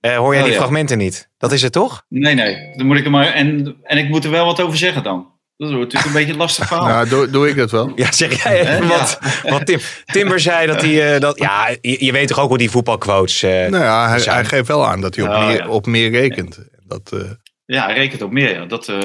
[0.00, 0.58] Hoor jij Oh, die ja.
[0.58, 1.28] fragmenten niet?
[1.36, 2.04] Dat is het toch?
[2.08, 2.76] Nee, nee.
[2.76, 3.26] Dan moet ik er maar.
[3.26, 5.37] En, en ik moet er wel wat over zeggen dan.
[5.58, 6.86] Dat wordt natuurlijk een beetje een lastig verhaal.
[6.86, 7.92] Nou, doe, doe ik dat wel.
[7.94, 8.86] Ja, zeg jij even Hè?
[8.86, 9.18] wat.
[9.42, 11.14] Want Tim, Timber zei dat hij...
[11.14, 13.42] eh, dat, ja, je, je weet toch ook hoe die voetbalquotes...
[13.42, 14.34] eh, Nou ja, hij, zijn.
[14.34, 15.68] hij geeft wel aan dat hij op, Oh, meer, ja.
[15.68, 16.58] op meer rekent.
[16.86, 17.20] Dat, eh,
[17.64, 18.54] Ja, hij rekent op meer.
[18.60, 18.64] Ja.
[18.66, 18.98] Dat eh,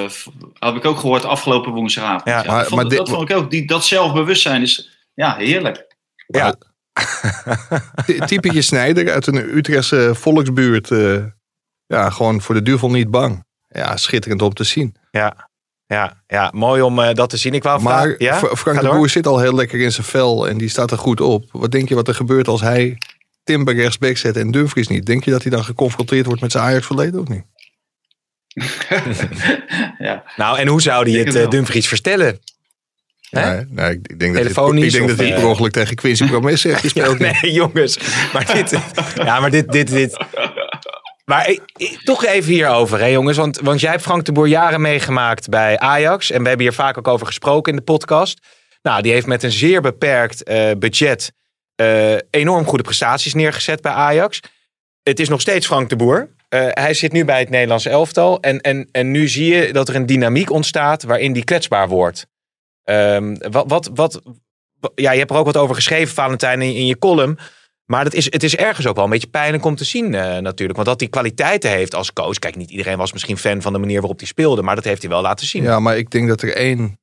[0.58, 2.24] heb ik ook gehoord afgelopen woensdagavond.
[2.24, 3.50] Ja, Ja, maar- dat, vond, maar dit- dat vond ik ook.
[3.50, 5.86] Die, dat zelfbewustzijn is ja, heerlijk.
[6.26, 6.54] ja,
[8.06, 10.90] Ty- Typetje Snijder uit een Utrechtse volksbuurt.
[10.90, 11.24] eh,
[11.86, 13.44] ja, gewoon voor de duivel niet bang.
[13.68, 14.96] Ja, schitterend om te zien.
[15.10, 15.48] ja,
[15.86, 17.54] ja, ja, mooi om eh, dat te zien.
[17.54, 18.14] Ik wou Maar vragen...
[18.18, 18.38] Ja?
[18.38, 18.96] Fra- Frank Ga de door.
[18.96, 21.44] Boer zit al heel lekker in zijn vel en die staat er goed op.
[21.52, 22.98] Wat denk je wat er gebeurt als hij
[23.44, 26.64] Timber rechtsback zet en Dumfries niet, denk je dat hij dan geconfronteerd wordt met zijn
[26.64, 27.44] Ajax verleden of niet?
[29.98, 30.22] ja.
[30.36, 31.50] Nou, en hoe zou hij het het eh.
[31.50, 32.38] Dumfries vertellen?
[33.30, 33.54] Hè?
[33.54, 35.96] Nee, nee, ik, denk dat hij, ik denk of, dat hij eh, per ongeluk tegen
[35.96, 37.18] Quincy Promes heeft gespeeld.
[37.42, 37.98] Nee, jongens.
[38.32, 38.78] Maar dit.
[39.16, 39.72] ja, maar dit.
[39.72, 40.16] dit, dit.
[41.24, 41.56] Maar
[42.04, 43.36] toch even hierover, hè, jongens.
[43.36, 46.30] Want, want jij hebt Frank de Boer jaren meegemaakt bij Ajax.
[46.30, 48.38] En we hebben hier vaak ook over gesproken in de podcast.
[48.82, 51.32] Nou, die heeft met een zeer beperkt eh, budget
[51.74, 54.40] eh, enorm goede prestaties neergezet bij Ajax.
[55.02, 56.28] Het is nog steeds Frank de Boer.
[56.48, 58.40] Eh, hij zit nu bij het Nederlandse elftal.
[58.40, 62.26] En, en, en nu zie je dat er een dynamiek ontstaat waarin die kwetsbaar wordt.
[62.84, 64.20] Ehm, wat, wat, wat,
[64.80, 67.38] wa- ja, je hebt er ook wat over geschreven, Valentijn, in, in je column.
[67.84, 70.38] Maar dat is, het is ergens ook wel een beetje pijnlijk om te zien eh,
[70.38, 70.76] natuurlijk.
[70.78, 72.38] Want dat hij kwaliteiten heeft als coach.
[72.38, 74.62] Kijk, niet iedereen was misschien fan van de manier waarop hij speelde.
[74.62, 75.62] Maar dat heeft hij wel laten zien.
[75.62, 76.98] Ja, maar ik denk dat er één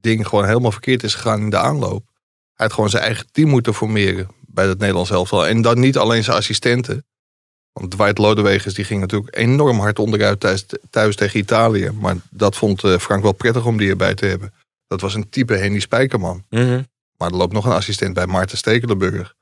[0.00, 2.06] ding gewoon helemaal verkeerd is gegaan in de aanloop.
[2.54, 5.46] Hij had gewoon zijn eigen team moeten formeren bij het Nederlands elftal.
[5.46, 7.06] En dan niet alleen zijn assistenten.
[7.72, 11.90] Want Dwight Lodewegers die ging natuurlijk enorm hard onderuit thuis, thuis tegen Italië.
[11.90, 14.52] Maar dat vond eh, Frank wel prettig om die erbij te hebben.
[14.86, 16.44] Dat was een type Henny Spijkerman.
[16.50, 16.82] Mhm.
[17.16, 19.34] Maar er loopt nog een assistent bij, Maarten Stekelenburg.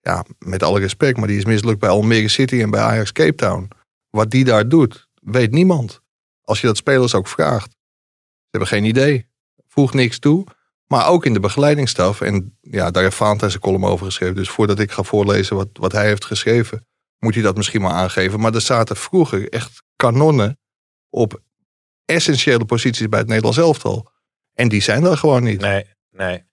[0.00, 3.34] Ja, met alle respect, maar die is mislukt bij Almere City en bij Ajax Cape
[3.34, 3.68] Town.
[4.10, 6.00] Wat die daar doet, weet niemand.
[6.42, 7.70] Als je dat spelers ook vraagt.
[7.70, 9.26] Ze hebben geen idee.
[9.66, 10.46] Voegt niks toe.
[10.86, 12.20] Maar ook in de begeleidingsstaf.
[12.20, 14.34] En ja, daar heeft Valentijn zijn column over geschreven.
[14.34, 16.86] Dus voordat ik ga voorlezen wat, wat hij heeft geschreven,
[17.18, 18.40] moet hij dat misschien maar aangeven.
[18.40, 20.58] Maar er zaten vroeger echt kanonnen
[21.10, 21.42] op
[22.04, 24.10] essentiële posities bij het Nederlands elftal.
[24.54, 25.60] En die zijn er gewoon niet.
[25.60, 26.47] Nee, nee.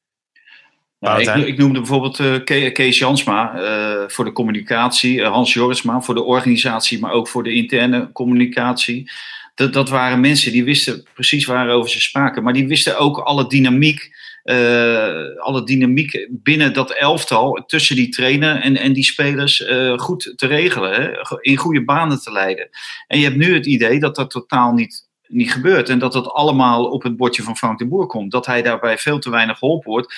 [1.45, 6.15] Ik, noemde bijvoorbeeld eh, Ke- Kees Jansma eh, voor de communicatie, eh, Hans Jorisma voor
[6.15, 9.11] de organisatie, maar ook voor de interne communicatie.
[9.55, 13.47] Dat, dat waren mensen die wisten precies waarover ze spraken, maar die wisten ook alle
[13.47, 14.09] dynamiek,
[14.43, 20.33] eh, alle dynamiek binnen dat elftal tussen die trainer en, en die spelers eh, goed
[20.35, 21.11] te regelen, hè?
[21.41, 22.69] in goede banen te leiden.
[23.07, 26.27] En je hebt nu het idee dat dat totaal niet, niet gebeurt en dat dat
[26.29, 28.31] allemaal op het bordje van Frank de Boer komt.
[28.31, 30.13] Dat hij daarbij veel te weinig geholpen wordt.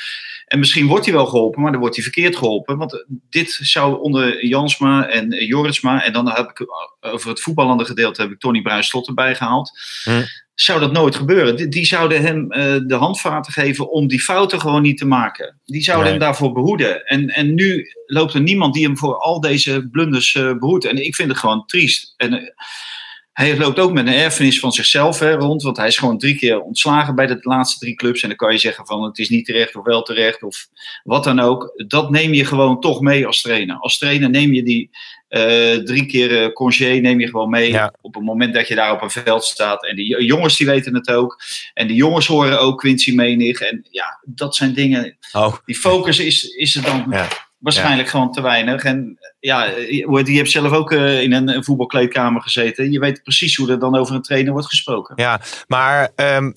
[0.46, 2.78] En misschien wordt hij wel geholpen, maar dan wordt hij verkeerd geholpen.
[2.78, 7.42] Want dit zou onder Jansma en eh, Jorisma, en dan heb ik eh, over het
[7.42, 9.72] voetballende gedeelte heb ik Tony Bruis-Slot erbij gehaald.
[10.04, 10.22] Hm.
[10.60, 11.56] Zou dat nooit gebeuren?
[11.56, 15.60] Die, die zouden hem eh, de handvaten geven om die fouten gewoon niet te maken.
[15.66, 16.14] Die zouden Nee.
[16.14, 17.06] hem daarvoor behoeden.
[17.06, 20.86] En, en nu loopt er niemand die hem voor al deze blunders eh, behoedt.
[20.86, 22.14] En ik vind het gewoon triest.
[22.18, 22.48] En eh,
[23.38, 25.62] hij loopt ook met een erfenis van zichzelf hè, rond.
[25.62, 28.22] Want hij is gewoon drie keer ontslagen bij de laatste drie clubs.
[28.22, 30.68] En dan kan je zeggen van het is niet terecht of wel terecht of
[31.04, 31.74] wat dan ook.
[31.88, 33.76] Dat neem je gewoon toch mee als trainer.
[33.76, 34.90] Als trainer neem je die
[35.28, 37.72] eh, drie keer congé neem je gewoon mee.
[37.72, 37.94] Ja.
[38.02, 39.86] Op het moment dat je daar op een veld staat.
[39.86, 41.42] En die jongens die weten het ook.
[41.74, 43.60] En die jongens horen ook Quincy Menig.
[43.60, 45.18] En ja, dat zijn dingen.
[45.32, 47.28] Oh, Die focus is, is er dan Ja.
[47.58, 48.84] waarschijnlijk gewoon te weinig.
[48.84, 49.18] En
[49.48, 52.92] ja, je je hebt zelf ook eh, in een, voetbalkleedkamer gezeten.
[52.92, 55.14] Je weet precies hoe er dan over een trainer wordt gesproken.
[55.18, 55.42] ja.
[55.68, 56.52] Maar ehm,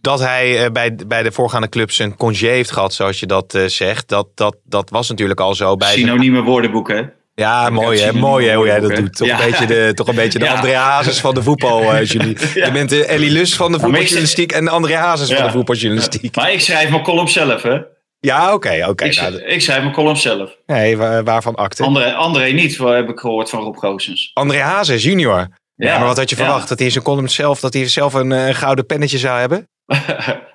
[0.00, 3.54] dat hij eh, bij, bij de voorgaande clubs een congé heeft gehad, zoals je dat
[3.54, 5.88] eh, zegt, dat, dat, dat was natuurlijk al zo bij.
[5.88, 7.02] zijn- Synonieme woordenboeken, hè?
[7.34, 9.16] Ja, mooi hè, mooi hè, hoe jij dat doet.
[9.16, 9.40] Toch, Ja.
[9.44, 10.54] een beetje de, toch een beetje de Ja.
[10.54, 12.36] André Hazes van de voetbaljulie.
[12.54, 12.66] Ja.
[12.66, 16.36] Je bent de Ellie Lus van de voetbaljournalistiek en de André Hazes van de voetbaljournalistiek.
[16.36, 17.78] Maar ik schrijf mijn column zelf, hè?
[18.26, 19.04] Ja, oké, oké.
[19.04, 20.56] ik, nou, ik schrijf mijn column zelf.
[20.66, 21.82] nee, wa- waarvan akte?
[21.82, 24.30] André, André niet, heb ik gehoord van Rob Goossens.
[24.34, 25.36] André Hazes junior.
[25.38, 25.48] Ja,
[25.88, 26.42] Ja, maar wat had je ja.
[26.44, 26.68] verwacht?
[26.68, 29.68] Dat hij in zijn column zelf, dat hij zelf een eh, gouden pennetje zou hebben?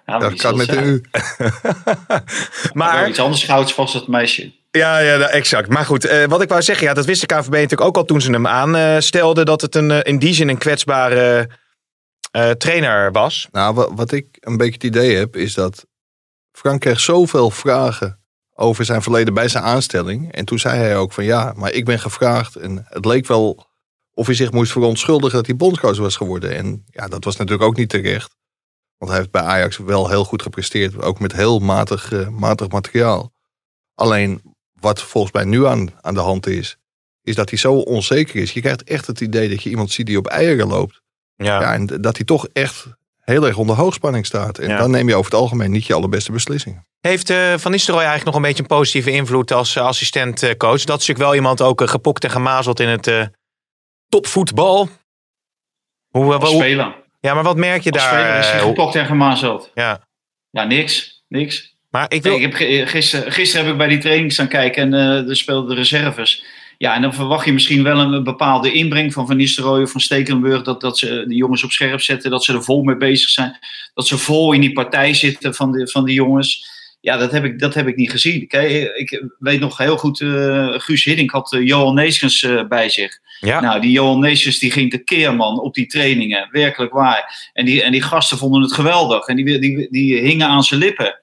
[0.06, 1.02] Dat kan met de U.
[2.74, 4.52] Maar, iets anders gouds vast het meisje.
[4.72, 5.70] ja, ja, nou, exact.
[5.70, 8.04] Maar goed, eh, wat ik wou zeggen, ja, dat wist de KVB natuurlijk ook al
[8.06, 11.50] toen ze hem aanstelden, dat het een, eh, in die zin een kwetsbare
[12.32, 13.48] eh, trainer was.
[13.52, 15.86] Nou, wat, wat ik een beetje het idee heb, is dat
[16.58, 18.20] Frank kreeg zoveel vragen
[18.54, 20.32] over zijn verleden bij zijn aanstelling.
[20.32, 22.56] En toen zei hij ook van ja, maar ik ben gevraagd.
[22.56, 23.68] En het leek wel
[24.14, 26.56] of hij zich moest verontschuldigen dat hij bondscoach was geworden.
[26.56, 28.36] En ja, dat was natuurlijk ook niet terecht.
[28.98, 31.02] Want hij heeft bij Ajax wel heel goed gepresteerd.
[31.02, 33.34] Ook met heel matig, eh, matig materiaal.
[33.94, 34.42] Alleen
[34.80, 36.78] wat volgens mij nu aan, aan de hand is,
[37.22, 38.52] is dat hij zo onzeker is.
[38.52, 41.02] Je krijgt echt het idee dat je iemand ziet die op eieren loopt.
[41.36, 41.62] Ja.
[41.62, 42.88] Ja, en dat hij toch echt
[43.32, 44.58] heel erg onder hoogspanning staat.
[44.58, 44.78] En Ja.
[44.78, 46.86] dan neem je over het algemeen niet je allerbeste beslissingen.
[47.00, 50.58] Heeft eh, Van Nistelrooy eigenlijk nog een beetje een positieve invloed als eh, assistent-coach?
[50.84, 53.26] Dat is natuurlijk wel iemand ook eh, gepokt en gemazeld in het eh,
[54.10, 54.90] topvoetbal.
[56.10, 56.96] Hoe, eh, Als hoe- speler.
[57.20, 58.12] ja, maar wat merk je Als daar?
[58.20, 59.72] speler is hij eh, gepokt en gemazeld.
[59.74, 60.06] ja.
[60.50, 61.24] Ja, niks.
[61.28, 61.76] Niks.
[61.90, 62.50] Maar ik Nee, wil...
[62.50, 65.70] ik heb, gisteren, gisteren heb ik bij die training staan kijken en eh er speelden
[65.70, 66.44] de reserves.
[66.78, 70.02] Ja, en dan verwacht je misschien wel een bepaalde inbreng van Van Nistelrooy of van
[70.02, 70.62] Stekelenburg.
[70.62, 73.60] Dat, dat ze de jongens op scherp zetten, dat ze er vol mee bezig zijn.
[73.94, 76.76] Dat ze vol in die partij zitten van, de, van die jongens.
[77.02, 78.48] Ja, dat heb ik, dat heb ik niet gezien.
[78.48, 82.90] Kijk, ik weet nog heel goed, eh, Guus Hiddink had eh, Johan Neeskens eh, bij
[82.90, 83.20] zich.
[83.40, 83.60] Ja.
[83.60, 86.48] Nou, die Johan Neeskens die ging tekeer, man, op die trainingen.
[86.52, 87.50] Werkelijk waar.
[87.54, 89.28] En die, en die gasten vonden het geweldig.
[89.28, 91.20] En die, die, die hingen aan zijn lippen.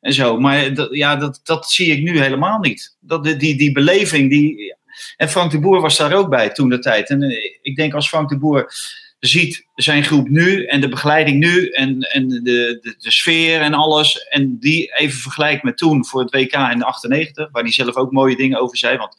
[0.00, 0.40] En zo.
[0.40, 2.96] Maar dat, ja, dat, dat zie ik nu helemaal niet.
[3.00, 4.76] Dat, die, die beleving, die...
[5.18, 7.10] En Frank de Boer was daar ook bij toen de tijd.
[7.10, 8.72] En eh, ik denk als Frank de Boer
[9.18, 13.74] ziet zijn groep nu en de begeleiding nu en, en de, de, de sfeer en
[13.74, 14.28] alles.
[14.28, 17.96] En die even vergelijkt met toen voor het WK in de 98, waar hij zelf
[17.96, 18.96] ook mooie dingen over zei.
[18.96, 19.16] Want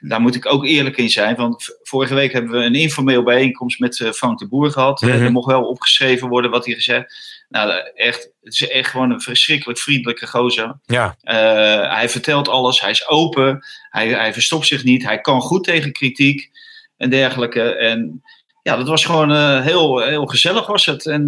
[0.00, 1.36] daar moet ik ook eerlijk in zijn.
[1.36, 5.00] Want vorige week hebben we een informeel bijeenkomst met eh, Frank de Boer gehad.
[5.00, 5.10] Mhm.
[5.10, 7.14] Er mocht wel opgeschreven worden wat hij gezegd.
[7.48, 10.78] Nou, eh, echt, het is echt gewoon een verschrikkelijk vriendelijke gozer.
[10.86, 11.16] Ja.
[11.20, 15.64] Eh, hij vertelt alles, hij is open, hij, hij verstopt zich niet, hij kan goed
[15.64, 16.50] tegen kritiek
[16.96, 17.62] en dergelijke.
[17.62, 18.22] En
[18.62, 21.06] ja, dat was gewoon heel, heel gezellig was het.
[21.06, 21.24] En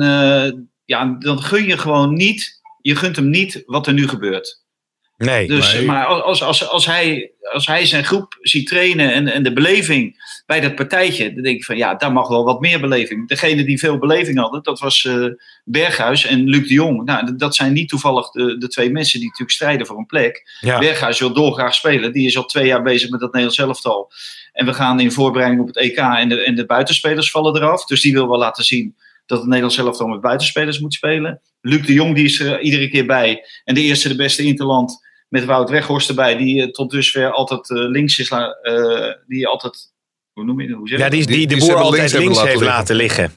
[0.85, 4.62] ja, dan gun je gewoon niet, je gunt hem niet wat er nu gebeurt.
[5.25, 5.47] Nee.
[5.47, 5.85] Dus, Nee.
[5.85, 10.17] Maar als, als, als, hij, als hij zijn groep ziet trainen en, en de beleving
[10.47, 13.29] bij dat partijtje, dan denk ik van ja, daar mag wel wat meer beleving.
[13.29, 15.27] Degene die veel beleving hadden, dat was eh,
[15.65, 17.05] Berghuis en Luc de Jong.
[17.05, 20.59] Nou, dat zijn niet toevallig de, de twee mensen die natuurlijk strijden voor een plek.
[20.61, 20.79] Ja.
[20.79, 22.13] Berghuis wil dolgraag spelen.
[22.13, 24.13] Die is al twee jaar bezig met dat Nederlands elftal.
[24.53, 27.85] En we gaan in voorbereiding op het EK en de, en de buitenspelers vallen eraf.
[27.85, 31.41] Dus die wil wel laten zien dat het Nederlands elftal met buitenspelers moet spelen.
[31.61, 33.45] Luc de Jong die is er iedere keer bij.
[33.65, 35.02] En de eerste de beste interland
[35.33, 36.37] met Wout Weghorst erbij.
[36.37, 38.31] Die eh, tot dusver altijd eh, links is.
[38.31, 39.91] eh, die altijd...
[40.33, 40.77] Hoe noem je dat?
[40.77, 43.33] Hoe zeg Ja, die, die, Die- de boer altijd links heeft laten liggen.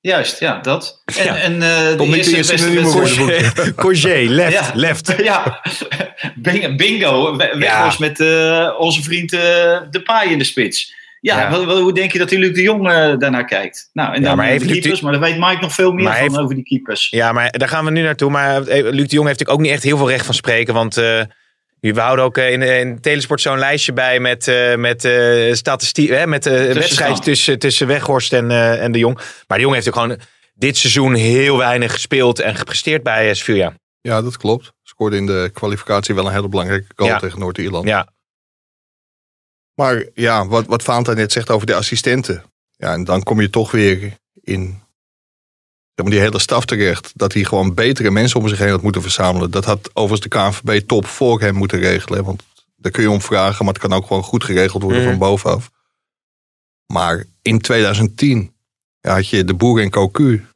[0.00, 1.02] Juist, ja, dat.
[1.18, 1.36] En, Ja.
[1.36, 3.74] en eh, de eerste de beste.
[3.82, 4.70] Corgé, left, Ja.
[4.74, 5.14] left.
[5.22, 5.60] Ja,
[6.34, 7.36] Bing- bingo.
[7.36, 9.40] We- Weghorst met eh, onze vriend eh
[9.90, 10.94] De Paai in de spits.
[11.20, 11.50] Ja, Ja.
[11.50, 13.90] wat- wat- hoe denk je dat die Luc de Jong eh, daarnaar kijkt?
[13.92, 15.92] Nou, en Ja, dan maar de Luc de- keepers, maar daar weet Mike nog veel
[15.92, 17.08] meer Maar van heeft- over die keepers.
[17.10, 18.30] Ja, maar daar gaan we nu naartoe.
[18.30, 20.74] Maar eh, Luc de Jong heeft natuurlijk ook niet echt heel veel recht van spreken.
[20.74, 21.22] Want eh,
[21.80, 26.26] we houden ook in, in Telesport zo'n lijstje bij met, eh met eh statistiek, hè,
[26.26, 29.18] met eh wedstrijden tussen, tussen Weghorst en, eh, en de Jong.
[29.46, 30.18] Maar de Jong heeft ook gewoon
[30.54, 33.72] dit seizoen heel weinig gespeeld en gepresteerd bij uh, Sevilla.
[34.00, 34.72] Ja, dat klopt.
[34.82, 37.18] Scoorde in de kwalificatie wel een hele belangrijke goal Ja.
[37.18, 37.88] tegen Noord-Ierland.
[37.88, 38.08] Ja.
[39.78, 42.44] Maar ja, wat, wat Fanta net zegt over de assistenten.
[42.76, 44.62] Ja, en dan kom je toch weer in
[45.94, 47.12] zeg maar, die hele staf terecht.
[47.14, 49.50] Dat hij gewoon betere mensen om zich heen had moeten verzamelen.
[49.50, 52.24] Dat had overigens de KNVB top voor hem moeten regelen.
[52.24, 52.42] Want
[52.76, 55.08] daar kun je om vragen, maar het kan ook gewoon goed geregeld worden Mhm.
[55.10, 55.70] van bovenaf.
[56.86, 58.52] Maar in 2010
[59.00, 60.46] ja, had je de Boer en Cocu.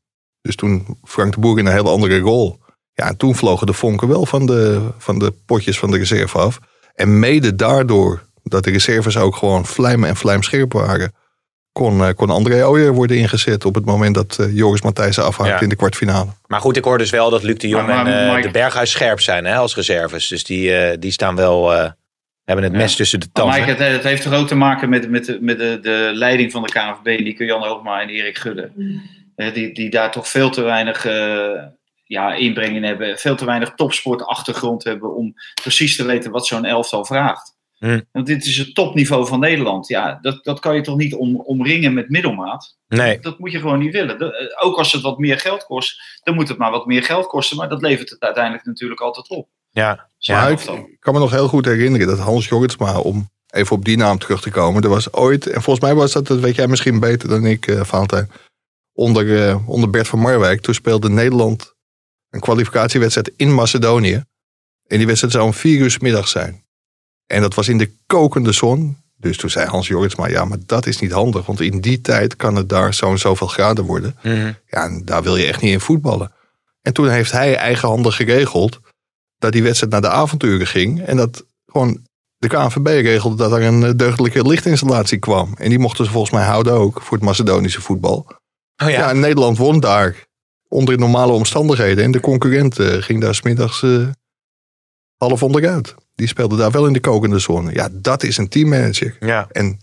[0.40, 2.58] Dus toen Frank de Boer in een hele andere rol.
[2.92, 6.38] Ja, en toen vlogen de vonken wel van de, van de potjes van de reserve
[6.38, 6.58] af.
[6.94, 11.12] En mede daardoor dat de reserves ook gewoon vlijm en vlijmscherp waren.
[11.72, 15.50] Kon, eh, kon André Ooyer worden ingezet op het moment dat eh, Joris Matthijssen afhaakt
[15.50, 15.60] Ja.
[15.60, 16.30] in de kwartfinale.
[16.46, 18.46] Maar goed, ik hoor dus wel dat Luc de Jong Maar- maar en eh, Mike-
[18.46, 20.28] de Berghuis scherp zijn hè, als reserves.
[20.28, 21.90] Dus die, eh, die staan wel, eh,
[22.44, 22.78] hebben het Ja.
[22.78, 23.60] mes tussen de Maar tanden.
[23.68, 26.52] Mike, het, het heeft toch ook te maken met, met, de, met de, de leiding
[26.52, 28.70] van de KNVB, Nico Jan Hoogma en Erik Gudde.
[29.36, 31.62] Eh, die, die daar toch veel te weinig eh,
[32.04, 33.18] ja, inbreng in hebben.
[33.18, 37.51] Veel te weinig topsportachtergrond hebben om precies te weten wat zo'n elftal vraagt.
[37.82, 38.02] Hmm.
[38.12, 39.88] Want dit is het topniveau van Nederland.
[39.88, 42.76] Ja, dat, dat kan je toch niet om, omringen met middelmaat?
[42.88, 44.18] Nee, Dat moet je gewoon niet willen.
[44.18, 47.02] De- eh, ook als het wat meer geld kost, dan moet het maar wat meer
[47.02, 47.56] geld kosten.
[47.56, 49.48] Maar dat levert het uiteindelijk natuurlijk altijd op.
[49.70, 50.08] ja.
[50.28, 53.96] Maar ik, kan me nog heel goed herinneren dat Hans Jorritsma, om even op die
[53.96, 54.82] naam terug te komen.
[54.82, 57.66] Er was ooit, en volgens mij was dat, dat weet jij misschien beter dan ik,
[57.66, 58.30] eh Valentijn.
[58.92, 61.74] Onder, eh, onder Bert van Marwijk, toen speelde Nederland
[62.30, 64.24] een kwalificatiewedstrijd in Macedonië.
[64.86, 66.64] En die wedstrijd zou om vier uur 's middags zijn.
[67.26, 68.96] En dat was in de kokende zon.
[69.16, 71.46] Dus toen zei Hans Jorritsma, ja, maar dat is niet handig.
[71.46, 74.16] Want in die tijd kan het daar zo'n zoveel graden worden.
[74.22, 74.52] Mhm.
[74.66, 76.32] Ja, en daar wil je echt niet in voetballen.
[76.82, 78.80] En toen heeft hij eigenhandig geregeld
[79.38, 81.02] dat die wedstrijd naar de avonturen ging.
[81.02, 82.00] En dat gewoon
[82.36, 85.54] de KNVB regelde dat er een eh, deugdelijke lichtinstallatie kwam.
[85.58, 88.16] En die mochten ze volgens mij houden ook voor het Macedonische voetbal.
[88.16, 88.34] Oh
[88.76, 89.10] Ja, ja.
[89.10, 90.26] en Nederland won daar
[90.68, 92.04] onder normale omstandigheden.
[92.04, 94.08] En de concurrent eh, ging daar smiddags eh
[95.16, 95.94] half onderuit.
[96.14, 97.72] Die speelde daar wel in de kokende zone.
[97.72, 99.16] Ja, dat is een teammanager.
[99.20, 99.48] ja.
[99.52, 99.78] En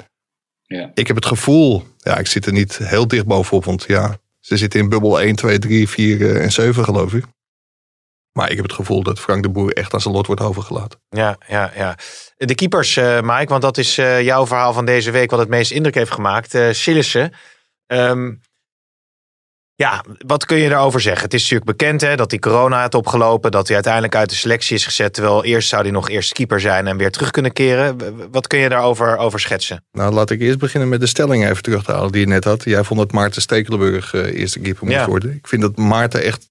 [0.63, 0.91] Ja.
[0.93, 4.57] ik heb het gevoel, ja, ik zit er niet heel dicht bovenop, want ja, ze
[4.57, 7.25] zitten in bubbel 1, 2, 3, 4 eh, en 7 geloof ik.
[8.31, 10.99] Maar ik heb het gevoel dat Frank de Boer echt aan zijn lot wordt overgelaten.
[11.09, 11.97] Ja, ja, ja.
[12.37, 15.49] De keepers, eh, Mike, want dat is eh, jouw verhaal van deze week wat het
[15.49, 16.53] meest indruk heeft gemaakt.
[16.55, 17.33] eh Sillissen.
[17.85, 18.33] Ehm,
[19.79, 21.23] ja, wat kun je daarover zeggen?
[21.23, 23.51] Het is natuurlijk bekend hè, dat hij corona heeft opgelopen.
[23.51, 25.13] Dat hij uiteindelijk uit de selectie is gezet.
[25.13, 27.97] Terwijl eerst zou hij nog eerst keeper zijn en weer terug kunnen keren.
[28.31, 29.83] Wat kun je daarover over schetsen?
[29.91, 32.43] Nou, laat ik eerst beginnen met de stelling even terug te halen die je net
[32.43, 32.63] had.
[32.63, 35.05] Jij vond dat Maarten Stekelenburg eh, eerste keeper moest Ja.
[35.05, 35.31] worden.
[35.35, 36.49] Ik vind dat Maarten echt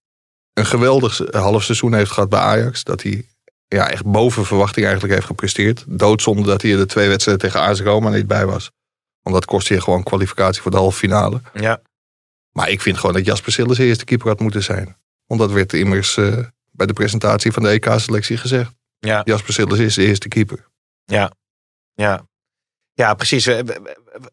[0.52, 2.84] een geweldig half seizoen heeft gehad bij Ajax.
[2.84, 3.24] Dat hij
[3.66, 5.84] ja, echt boven verwachting eigenlijk heeft gepresteerd.
[5.86, 8.70] Doodzonde dat hij er de twee wedstrijden tegen AS Roma niet bij was.
[9.22, 11.40] Want dat kostte je gewoon kwalificatie voor de halve finale.
[11.54, 11.80] Ja.
[12.52, 14.96] Maar ik vind gewoon dat Jasper Sillis de eerste keeper had moeten zijn.
[15.26, 16.38] Want dat werd immers eh,
[16.70, 18.72] bij de presentatie van de EK-selectie gezegd.
[18.98, 19.20] Ja.
[19.24, 20.66] Jasper Sillis is de eerste keeper.
[21.04, 21.32] Ja,
[21.94, 22.26] ja.
[22.92, 23.46] Ja, precies.
[23.46, 23.58] Eh,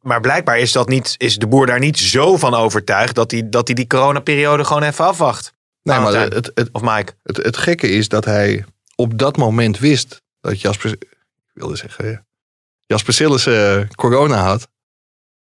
[0.02, 3.50] Maar blijkbaar is, dat niet, is de boer daar niet zo van overtuigd dat hij,
[3.50, 5.54] dat hij die coronaperiode gewoon even afwacht.
[5.82, 7.14] Nee, maar het, het, Of Mike.
[7.24, 11.08] het, het gekke is dat hij op dat moment wist dat Jasper, ik
[11.54, 12.26] wilde zeggen, ja,
[12.86, 14.68] Jasper Sillis eh, corona had.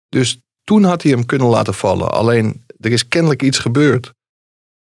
[0.10, 2.12] Dus toen had hij hem kunnen laten vallen.
[2.12, 4.14] Alleen er is kennelijk iets gebeurd.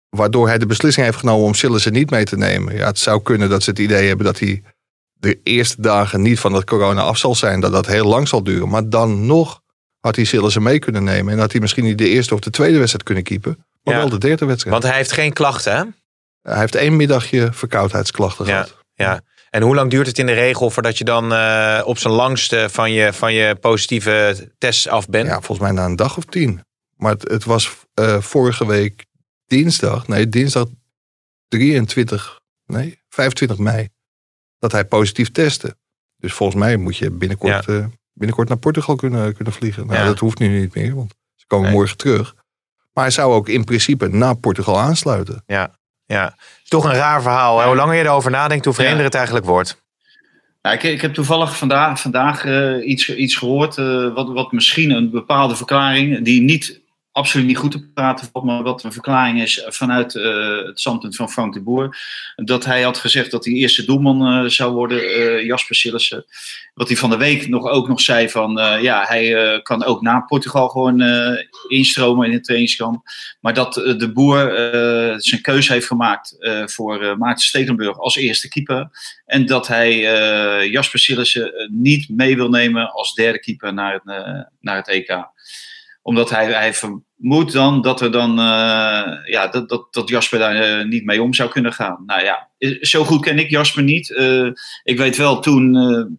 [0.08, 2.74] Waardoor hij de beslissing heeft genomen om Sillis er niet mee te nemen.
[2.76, 4.62] Ja, het zou kunnen dat ze het idee hebben dat hij
[5.12, 7.60] de eerste dagen niet van dat corona af zal zijn.
[7.60, 8.68] Dat dat heel lang zal duren.
[8.68, 9.60] Maar dan nog
[10.00, 11.32] had hij Sillis er mee kunnen nemen.
[11.32, 13.64] En had hij misschien niet de eerste of de tweede wedstrijd kunnen keepen.
[13.82, 14.00] Maar Ja.
[14.00, 14.72] wel de derde wedstrijd.
[14.74, 15.82] Want hij heeft geen klachten, hè?
[16.50, 18.81] Hij heeft één middagje verkoudheidsklachten Ja, gehad.
[18.94, 19.20] Ja.
[19.50, 22.66] En hoe lang duurt het in de regel voordat je dan eh, op zijn langste
[22.70, 25.26] van je, van je positieve test af bent?
[25.26, 26.64] Ja, volgens mij na een dag of tien.
[26.96, 29.06] Maar het, het was eh, vorige week
[29.46, 30.66] dinsdag, nee, dinsdag
[31.48, 33.88] 23, nee, 25 mei,
[34.58, 35.76] dat hij positief testte.
[36.16, 39.86] Dus volgens mij moet je binnenkort, eh, binnenkort naar Portugal kunnen, kunnen vliegen.
[39.86, 40.04] Nou, Ja.
[40.04, 41.76] dat hoeft nu niet meer, want ze komen Nee.
[41.76, 42.34] morgen terug.
[42.92, 45.42] Maar hij zou ook in principe naar Portugal aansluiten.
[45.46, 46.36] Ja, ja.
[46.68, 47.62] Toch een raar verhaal.
[47.64, 49.04] Hoe langer je erover nadenkt, hoe vreemder Ja.
[49.04, 49.82] het eigenlijk wordt.
[50.62, 54.90] Nou, ik, ik heb toevallig vandaag, vandaag eh, iets, iets gehoord, eh, wat, wat misschien
[54.90, 56.81] een bepaalde verklaring, die niet,
[57.12, 61.30] absoluut niet goed te praten maar wat een verklaring is vanuit eh, het standpunt van
[61.30, 61.96] Frank de Boer.
[62.36, 66.24] Dat hij had gezegd dat hij eerste doelman eh, zou worden, eh, Jasper Sillissen.
[66.74, 69.84] Wat hij van de week nog, ook nog zei van, eh, ja, hij eh, kan
[69.84, 73.02] ook na Portugal gewoon eh, instromen in het trainingskamp.
[73.40, 77.98] Maar dat eh, de Boer eh, zijn keuze heeft gemaakt eh, voor eh, Maarten Stekelenburg
[77.98, 78.90] als eerste keeper.
[79.32, 83.92] En dat hij eh, Jasper Sillissen eh, niet mee wil nemen als derde keeper naar
[83.92, 85.30] het, eh, naar het EK.
[86.02, 90.54] Omdat hij, hij vermoedt dan dat er dan eh, ja, dat, dat, dat Jasper daar
[90.54, 92.02] eh, niet mee om zou kunnen gaan.
[92.06, 92.48] Nou ja,
[92.80, 94.14] zo goed ken ik Jasper niet.
[94.14, 94.48] Eh,
[94.82, 95.70] ik weet wel toen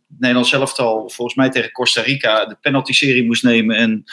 [0.08, 4.04] Nederland zelf al volgens mij tegen Costa Rica de penalty-serie moest nemen en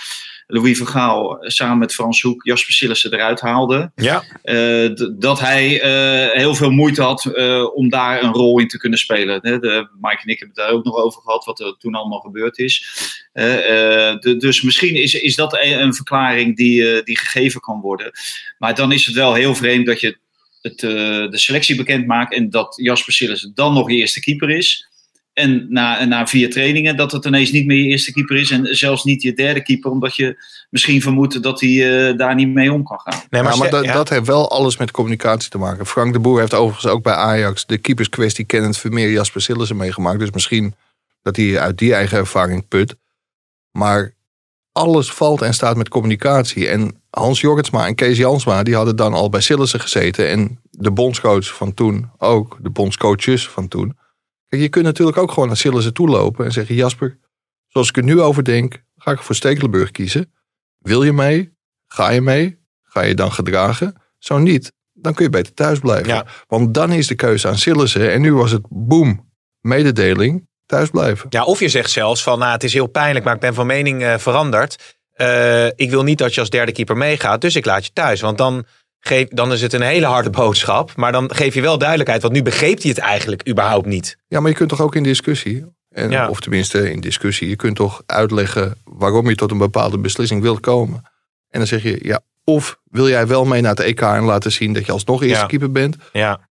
[0.51, 3.93] Louis van Gaal samen met Frans Hoek Jasper Sillissen eruit haalde.
[3.95, 4.25] Ja.
[4.43, 8.79] Eh, dat hij eh, heel veel moeite had eh, om daar een rol in te
[8.79, 9.39] kunnen spelen.
[9.43, 11.95] Hè, de, Mike en ik hebben het daar ook nog over gehad, wat er toen
[11.95, 12.87] allemaal gebeurd is.
[13.33, 17.61] Eh, eh, de- dus misschien is, is dat een, een verklaring die, eh, die gegeven
[17.61, 18.11] kan worden.
[18.59, 20.19] Maar dan is het wel heel vreemd dat je
[20.63, 20.91] het, eh,
[21.31, 24.89] de selectie bekend maakt en dat Jasper Sillissen dan nog je eerste keeper is.
[25.41, 28.51] En na, na vier trainingen dat het ineens niet meer je eerste keeper is.
[28.51, 29.91] En zelfs niet je derde keeper.
[29.91, 33.21] Omdat je misschien vermoedt dat hij eh, daar niet mee om kan gaan.
[33.31, 33.93] Nee, Maar, dat, ja.
[33.93, 35.87] dat heeft wel alles met communicatie te maken.
[35.87, 40.19] Frank de Boer heeft overigens ook bij Ajax de keeperskwestie kennend Vermeer Jasper Sillissen meegemaakt.
[40.19, 40.75] Dus misschien
[41.23, 42.97] dat hij uit die eigen ervaring put.
[43.71, 44.15] Maar
[44.73, 46.69] alles valt en staat met communicatie.
[46.69, 50.29] En Hans Jorritsma en Kees Jansma die hadden dan al bij Sillissen gezeten.
[50.29, 53.99] En de bondscoach van toen ook, de bondscoaches van toen.
[54.51, 56.75] Kijk, je kunt natuurlijk ook gewoon naar Sillissen toe lopen en zeggen...
[56.75, 57.19] Jasper,
[57.67, 60.33] zoals ik er nu over denk, ga ik voor Stekelenburg kiezen.
[60.79, 61.53] Wil je mee?
[61.87, 62.59] Ga je mee?
[62.83, 63.95] Ga je dan gedragen?
[64.19, 66.09] Zo niet, dan kun je beter thuis blijven.
[66.09, 66.27] Ja.
[66.47, 68.13] Want dan is de keuze aan Sillissen.
[68.13, 71.27] En nu was het boem, mededeling, thuis blijven.
[71.31, 73.67] Ja, of je zegt zelfs van, nou, het is heel pijnlijk, maar ik ben van
[73.67, 74.99] mening eh, veranderd.
[75.13, 78.21] Eh, ik wil niet dat je als derde keeper meegaat, dus ik laat je thuis.
[78.21, 78.65] Want dan,
[79.01, 80.97] geef, dan is het een hele harde boodschap.
[80.97, 84.17] Maar dan geef je wel duidelijkheid, want nu begreep hij het eigenlijk überhaupt niet.
[84.29, 86.29] Ja, maar je kunt toch ook in discussie, en, Ja.
[86.29, 90.61] of tenminste in discussie, je kunt toch uitleggen waarom je tot een bepaalde beslissing wilt
[90.61, 91.03] komen.
[91.49, 94.53] En dan zeg je, ja, of wil jij wel mee naar het EK en laten
[94.53, 95.47] zien dat je alsnog eerste Ja.
[95.47, 95.97] keeper bent.
[96.13, 96.49] Ja.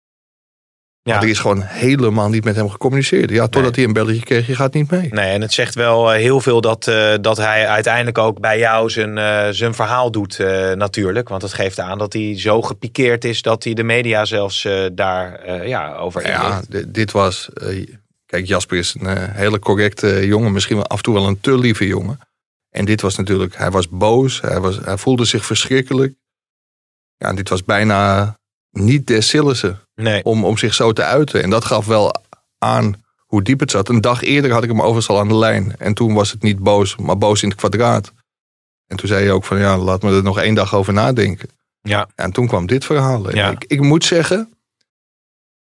[1.08, 1.14] Ja.
[1.14, 3.30] Maar er is gewoon helemaal niet met hem gecommuniceerd.
[3.30, 5.08] Ja, totdat hij een belletje kreeg, je gaat niet mee.
[5.10, 8.58] Nee, en het zegt wel eh, heel veel dat, eh, dat hij uiteindelijk ook bij
[8.58, 10.38] jou zijn, eh, zijn verhaal doet
[10.74, 11.28] natuurlijk.
[11.28, 15.50] Want het geeft aan dat hij zo gepikeerd is dat hij de media zelfs daar
[15.66, 16.94] ja, over Ja, inlicht.
[16.94, 17.48] dit was.
[18.26, 20.52] kijk, Jasper is een hele correcte jongen.
[20.52, 22.18] Misschien wel af en toe wel een te lieve jongen.
[22.70, 23.56] En dit was natuurlijk.
[23.56, 24.40] Hij was boos.
[24.40, 26.14] Hij, was, hij voelde zich verschrikkelijk.
[27.16, 28.38] Ja, dit was bijna
[28.70, 30.24] niet des Sillissen Nee.
[30.24, 31.42] om, om zich zo te uiten.
[31.42, 32.22] En dat gaf wel
[32.58, 33.88] aan hoe diep het zat.
[33.88, 35.76] Een dag eerder had ik hem overigens al aan de lijn.
[35.78, 38.12] En toen was het niet boos, maar boos in het kwadraat.
[38.86, 41.48] En toen zei je ook van ja, laat me er nog één dag over nadenken.
[41.80, 42.08] Ja.
[42.14, 43.34] En toen kwam dit verhaal.
[43.34, 43.50] Ja.
[43.50, 44.52] Ik, ik moet zeggen,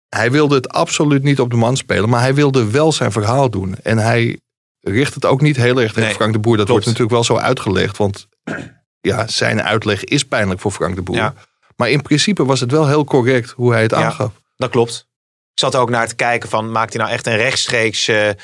[0.09, 3.49] hij wilde het absoluut niet op de man spelen, maar hij wilde wel zijn verhaal
[3.49, 3.75] doen.
[3.83, 4.39] En hij
[4.79, 6.57] richt het ook niet heel erg tegen Nee, Frank de Boer.
[6.57, 6.85] Dat klopt.
[6.85, 8.27] wordt natuurlijk wel zo uitgelegd, want
[9.11, 11.15] ja, zijn uitleg is pijnlijk voor Frank de Boer.
[11.15, 11.33] Ja.
[11.78, 13.97] Maar in principe was het wel heel correct hoe hij het Ja.
[13.97, 14.32] aangaf.
[14.57, 15.07] Dat klopt.
[15.53, 18.36] Ik zat ook naar te kijken van, maakt hij nou echt een rechtstreeks eh, eh,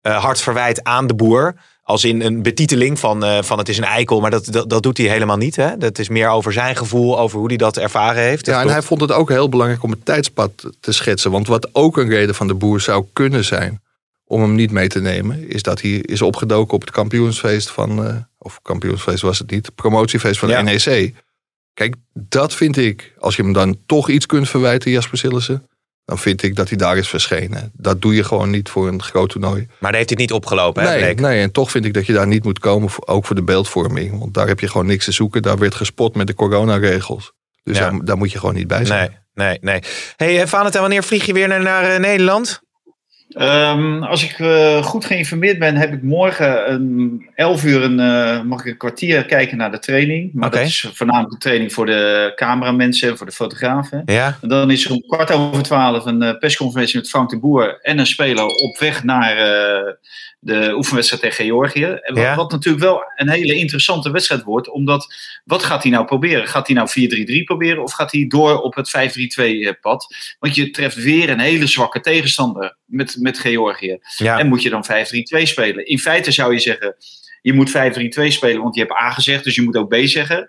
[0.00, 1.54] hard verwijt aan de boer?
[1.82, 4.82] Als in een betiteling van, eh, van het is een eikel, maar dat, dat, dat
[4.82, 5.56] doet hij helemaal niet.
[5.56, 5.76] Hè?
[5.78, 8.44] Dat is meer over zijn gevoel, over hoe hij dat ervaren heeft.
[8.44, 8.78] Dat Ja, en klopt.
[8.78, 11.30] hij vond het ook heel belangrijk om het tijdspad te schetsen.
[11.30, 13.82] Want wat ook een reden van de boer zou kunnen zijn
[14.24, 18.24] om hem niet mee te nemen, is dat hij is opgedoken op het kampioensfeest van,
[18.38, 20.62] of kampioensfeest was het niet, promotiefeest van Ja.
[20.62, 21.14] NEC.
[21.74, 25.66] Kijk, dat vind ik, als je hem dan toch iets kunt verwijten, Jasper Sillissen,
[26.04, 27.70] dan vind ik dat hij daar is verschenen.
[27.74, 29.66] Dat doe je gewoon niet voor een groot toernooi.
[29.66, 32.06] Maar daar heeft hij het niet opgelopen, hè, Nee, nee, en toch vind ik dat
[32.06, 34.18] je daar niet moet komen, ook voor de beeldvorming.
[34.18, 35.42] Want daar heb je gewoon niks te zoeken.
[35.42, 37.32] Daar werd gespot met de coronaregels.
[37.62, 37.90] Dus Ja.
[37.90, 39.10] daar, daar moet je gewoon niet bij zijn.
[39.34, 39.82] Nee, nee, nee.
[40.16, 42.62] hey, eh, Valentijn, wanneer vlieg je weer naar, naar eh, Nederland?
[43.34, 48.42] Ehm, als ik eh, goed geïnformeerd ben, heb ik morgen een 11 uur een, eh,
[48.42, 50.30] mag ik een kwartier kijken naar de training.
[50.32, 54.02] Maar dat is voornamelijk een training voor de cameramensen en voor de fotografen.
[54.04, 57.38] Ja, En dan is er om kwart over twaalf een eh, persconferentie met Frank de
[57.38, 59.36] Boer en een speler op weg naar
[60.44, 61.84] de oefenwedstrijd tegen Georgië.
[61.84, 62.34] En wat, Ja.
[62.34, 65.14] wat natuurlijk wel een hele interessante wedstrijd wordt, omdat
[65.44, 66.46] wat gaat hij nou proberen?
[66.48, 70.14] Gaat hij nou 4-3-3 proberen of gaat hij door op het 5-3-2 pad?
[70.38, 73.98] Want je treft weer een hele zwakke tegenstander met, met Georgië.
[74.16, 74.38] ja.
[74.38, 75.86] En moet je dan 5-3-2 spelen?
[75.86, 76.96] In feite zou je zeggen,
[77.42, 80.48] je moet 5-3-2 spelen, want je hebt A gezegd, dus je moet ook B zeggen.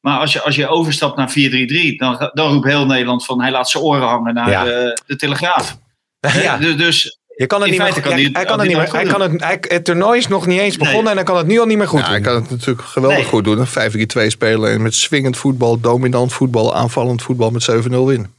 [0.00, 3.50] Maar als je, als je overstapt naar 4-3-3, dan, dan roept heel Nederland van hij
[3.50, 4.64] laat zijn oren hangen naar Ja.
[4.64, 5.78] de, de Telegraaf.
[6.42, 6.56] ja.
[6.58, 8.86] Dus, dus Je kan het In niet meer, kan hij- hij kan het niet hij
[8.86, 8.94] meer.
[9.00, 11.10] Hij kan het, hij, het toernooi is nog niet eens begonnen Nee.
[11.10, 12.14] en hij kan het nu al niet meer goed Ja, doen.
[12.14, 13.26] hij kan het natuurlijk geweldig Nee.
[13.26, 13.58] goed doen.
[13.58, 18.34] Een 5-3-2 spelen en met swingend voetbal, dominant voetbal, aanvallend voetbal met 7-0 winnen.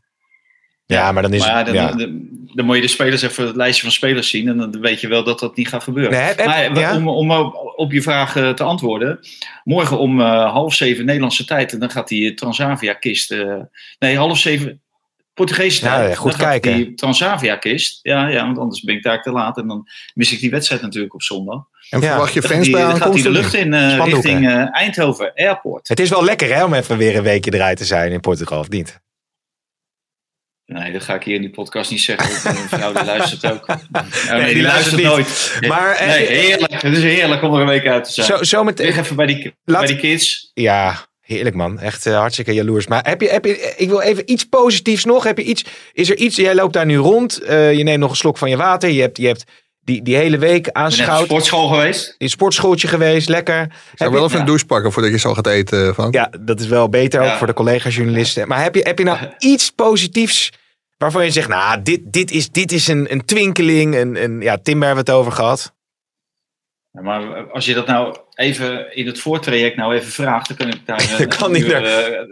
[0.85, 1.65] Ja, maar dan is maar ja, het...
[1.65, 1.91] dan, ja.
[1.91, 2.19] dan,
[2.55, 4.47] dan moet je de spelers even het lijstje van spelers zien.
[4.47, 6.11] En dan weet je wel dat dat niet gaat gebeuren.
[6.11, 6.95] Nee, heb- heb- maar ja?
[6.95, 9.19] om, om op, op je vraag eh, te antwoorden.
[9.63, 11.73] Morgen om eh, half zeven Nederlandse tijd.
[11.73, 13.31] En dan gaat die Transavia-kist.
[13.31, 13.55] eh,
[13.99, 14.81] nee, half zeven
[15.45, 16.09] Portugese Ja, tijd.
[16.09, 16.75] ja, goed kijken.
[16.75, 17.99] die Transavia-kist.
[18.01, 19.57] Ja, ja, want anders ben ik daar te laat.
[19.57, 21.63] En dan mis ik die wedstrijd natuurlijk op zondag.
[21.89, 22.07] En Ja.
[22.07, 23.51] verwacht je Dan fans gaat bij die, dan gaat die aankomst?
[23.53, 25.87] de lucht in eh, richting eh, Eindhoven Airport.
[25.87, 28.59] Het is wel lekker hè, om even weer een weekje eruit te zijn in Portugal,
[28.59, 28.99] of niet?
[30.65, 32.43] Nee, dat ga ik hier in die podcast niet zeggen.
[32.43, 33.65] want Mijn vrouw die luistert ook.
[34.31, 35.67] Nee, die luistert niet.
[35.67, 36.81] Maar, eh, nee, heerlijk.
[36.81, 38.27] Het is heerlijk om er een week uit te zijn.
[38.27, 40.51] Zo, zo met, Lig even bij die, Laat- bij die kids.
[40.53, 40.95] Ja,
[41.31, 41.79] heerlijk man.
[41.79, 42.87] Echt eh, hartstikke jaloers.
[42.87, 45.23] Maar heb je, heb je, ik wil even iets positiefs nog.
[45.23, 47.41] Heb je iets, is er iets, jij loopt daar nu rond.
[47.41, 48.89] eh, je neemt nog een slok van je water.
[48.89, 49.43] Je hebt, je hebt
[49.83, 51.23] die, die hele week aanschouwd.
[51.25, 52.15] sportschool geweest.
[52.17, 53.61] In sportschooltje geweest, lekker.
[53.61, 54.41] Ik Heb zou je- wel even ja.
[54.41, 55.95] een douche pakken voordat je zo gaat eten.
[55.95, 56.07] Van.
[56.11, 58.47] Ja, dat is wel beter ook voor de collega-journalisten.
[58.47, 60.49] Maar heb je, heb je nou iets positiefs
[60.97, 63.95] waarvan je zegt, nou, dit, dit is, dit is een, een twinkeling.
[63.95, 65.73] Een, een, ja, Tim, hebben we het over gehad.
[66.93, 70.67] Ja, maar als je dat nou even in het voortraject nou even vraagt, dan kan
[70.67, 71.83] ik daar eh, Dat kan niet uur,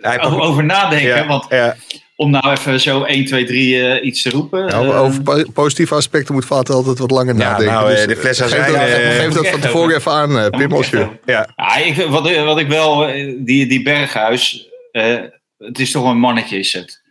[0.02, 1.08] eh, over, nadenken.
[1.08, 1.76] Ja, Want ja.
[2.16, 4.66] om nou even zo 1, 2, 3 eh, iets te roepen.
[4.66, 7.74] Nou, eh, over po- positieve aspecten moet Vater altijd wat langer Ja, nadenken.
[7.74, 10.50] nou, Dus, de fles geef azijn, dat, eh, geef dat van tevoren even aan, eh,
[10.50, 10.84] Pim,
[11.26, 11.50] Ja.
[11.56, 13.08] Ja, ik, wat, wat ik wel,
[13.38, 15.16] die, die Berghuis, eh,
[15.58, 17.02] het is toch een mannetje is het.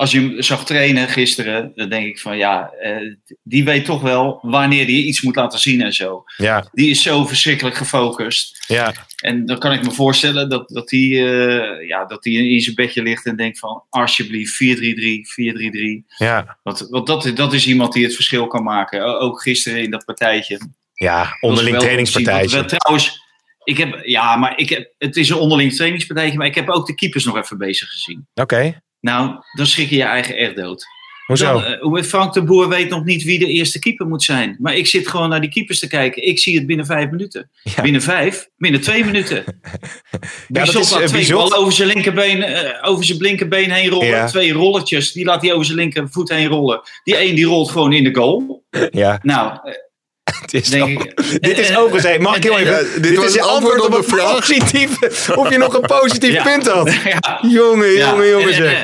[0.00, 2.96] Als je hem zag trainen gisteren, dan denk ik van ja, eh,
[3.42, 6.24] die weet toch wel wanneer hij iets moet laten zien en zo.
[6.36, 8.64] Ja, Die is zo verschrikkelijk gefocust.
[8.66, 8.92] ja.
[9.16, 12.74] En dan kan ik me voorstellen dat, dat hij eh, ja, dat hij in zijn
[12.74, 16.04] bedje ligt en denkt van alsjeblieft 4-3-3, 4-3-3.
[16.16, 16.58] ja.
[16.62, 19.20] Want, want dat, dat is iemand die het verschil kan maken.
[19.20, 20.60] Ook gisteren in dat partijtje.
[20.94, 22.64] Ja, onderling trainingspartijtje.
[22.64, 23.20] trouwens,
[23.64, 26.86] ik heb, ja, maar ik heb, het is een onderling trainingspartijtje, maar ik heb ook
[26.86, 28.26] de keepers nog even bezig gezien.
[28.34, 30.86] Oké, Nou, dan schrik je je eigen echt dood.
[31.26, 31.60] hoezo?
[31.80, 34.56] Dan, eh, Frank de Boer weet nog niet wie de eerste keeper moet zijn.
[34.58, 36.26] Maar ik zit gewoon naar die keepers te kijken.
[36.26, 37.50] Ik zie het binnen vijf minuten.
[37.62, 37.82] Ja.
[37.82, 38.48] Binnen vijf?
[38.56, 39.44] Binnen twee minuten.
[40.48, 44.06] dat Bizot is, eh, twee ballen over zijn linkerbeen, eh, over zijn linkerbeen heen rollen.
[44.06, 44.26] Ja.
[44.26, 46.80] Twee rolletjes, die laat hij over zijn linkervoet heen rollen.
[47.04, 48.64] Die een die rolt gewoon in de goal.
[48.90, 49.58] Ja, Nou,
[50.40, 51.40] het is denk ook- ik...
[51.48, 52.72] Dit is eh, ook eens Mag ik heel even...
[52.72, 54.34] Ja, dit dit was is het je antwoord op een vraag.
[54.34, 54.98] positief...
[55.38, 56.42] Of je nog een positief Ja.
[56.42, 56.92] punt had.
[57.04, 58.82] ja, Jongen, Ja, jongen, jongen en, zeg.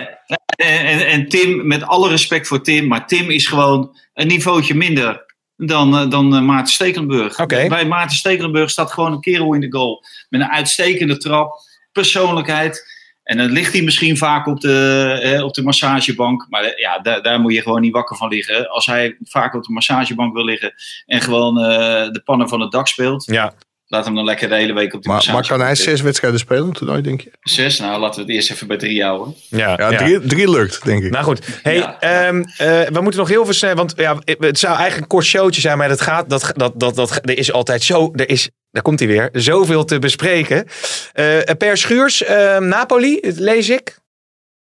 [0.57, 4.75] en, en, en Tim, met alle respect voor Tim, maar Tim is gewoon een niveautje
[4.75, 5.25] minder
[5.57, 7.39] dan, eh, dan eh, Maarten Stekelenburg.
[7.41, 7.67] Oké.
[7.69, 10.05] Bij Maarten Stekelenburg staat gewoon een kerel in de goal.
[10.29, 11.53] Met een uitstekende trap,
[11.93, 12.95] persoonlijkheid.
[13.27, 16.47] En dan ligt hij misschien vaak op de, eh, op de massagebank.
[16.49, 18.69] Maar eh, ja, daar, daar moet je gewoon niet wakker van liggen.
[18.69, 20.75] Als hij vaak op de massagebank wil liggen
[21.07, 23.25] en gewoon eh, de pannen van het dak speelt.
[23.25, 23.55] Ja,
[23.89, 26.41] Laat hem dan lekker de hele week op de Maar, maar kan hij zes wedstrijden
[26.41, 27.31] spelen toernooi, denk je?
[27.41, 27.79] Zes?
[27.79, 29.35] Nou, laten we het eerst even bij drie houden.
[29.49, 29.97] ja, Ja, ja.
[29.99, 31.11] Drie, drie lukt, denk ik.
[31.11, 32.01] Nou goed, hey, Ja.
[32.01, 35.25] ehm, eh, we moeten nog heel veel snel, want ja, het zou eigenlijk een kort
[35.25, 38.49] showtje zijn, maar dat gaat, dat, dat, dat, dat, er is altijd zo, er is,
[38.71, 40.67] daar komt hij weer, zoveel te bespreken.
[41.13, 41.25] Eh,
[41.59, 43.99] per Schuurs, ehm, Napoli, lees ik.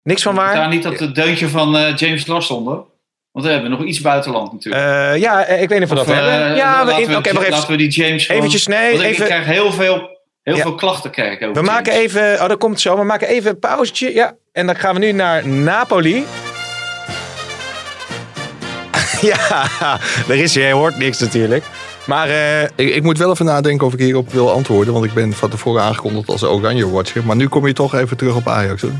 [0.03, 0.70] Niks van Daar waar?
[0.70, 2.82] niet dat het deuntje van eh, James Lars onder?
[3.32, 4.84] Want we hebben nog iets buitenland natuurlijk.
[4.86, 6.55] Eh, ja, eh, ik weet niet of we dat eh, hebben.
[6.55, 7.51] Ja, we, laten, in- oké, wacht even.
[7.51, 10.09] laten we die James gewoon- Eventjes, nee, even- Ik krijg heel veel,
[10.43, 10.61] heel Ja.
[10.61, 13.49] veel klachten krijg ik over We maken even, oh dat komt zo, we maken even
[13.51, 14.13] een pauzetje.
[14.13, 16.23] Ja, en dan gaan we nu naar Napoli.
[19.21, 19.67] ja,
[20.27, 21.63] daar is hij, hij hoort niks natuurlijk.
[22.05, 24.93] Maar eh, Ik, ik moet wel even nadenken of ik hierop wil antwoorden.
[24.93, 27.23] Want ik ben van tevoren aangekondigd als Oranje Watcher.
[27.25, 28.82] Maar nu kom je toch even terug op Ajax.
[28.82, 28.91] Hoor.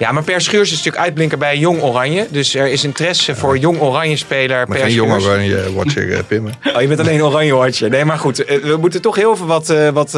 [0.00, 2.26] Ja, maar Per Schuurs is natuurlijk uitblinker bij Jong Oranje.
[2.30, 5.24] Dus er is interesse voor Jong Oranje speler Maar Per geen jong Schuurs.
[5.26, 6.46] Oranje Watcher, eh, Pim.
[6.46, 6.70] hè.
[6.74, 7.90] Oh, je bent alleen Oranje Watcher.
[7.90, 10.12] Nee, maar goed, eh, we moeten toch heel veel wat, eh, wat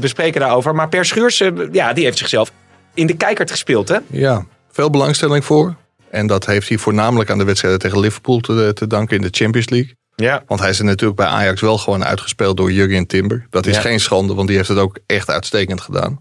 [0.00, 0.74] bespreken daarover.
[0.74, 2.52] Maar Per Schuurs, eh, ja, die heeft zichzelf
[2.94, 3.96] in de kijkert gespeeld, hè?
[4.10, 5.74] Ja, veel belangstelling voor.
[6.10, 9.28] En dat heeft hij voornamelijk aan de wedstrijden tegen Liverpool te, te danken in de
[9.30, 9.94] Champions League.
[10.16, 10.42] Ja.
[10.46, 13.46] Want hij is er natuurlijk bij Ajax wel gewoon uitgespeeld door Jurgen Timber.
[13.50, 13.80] Dat is Ja.
[13.80, 16.20] geen schande, want die heeft het ook echt uitstekend gedaan.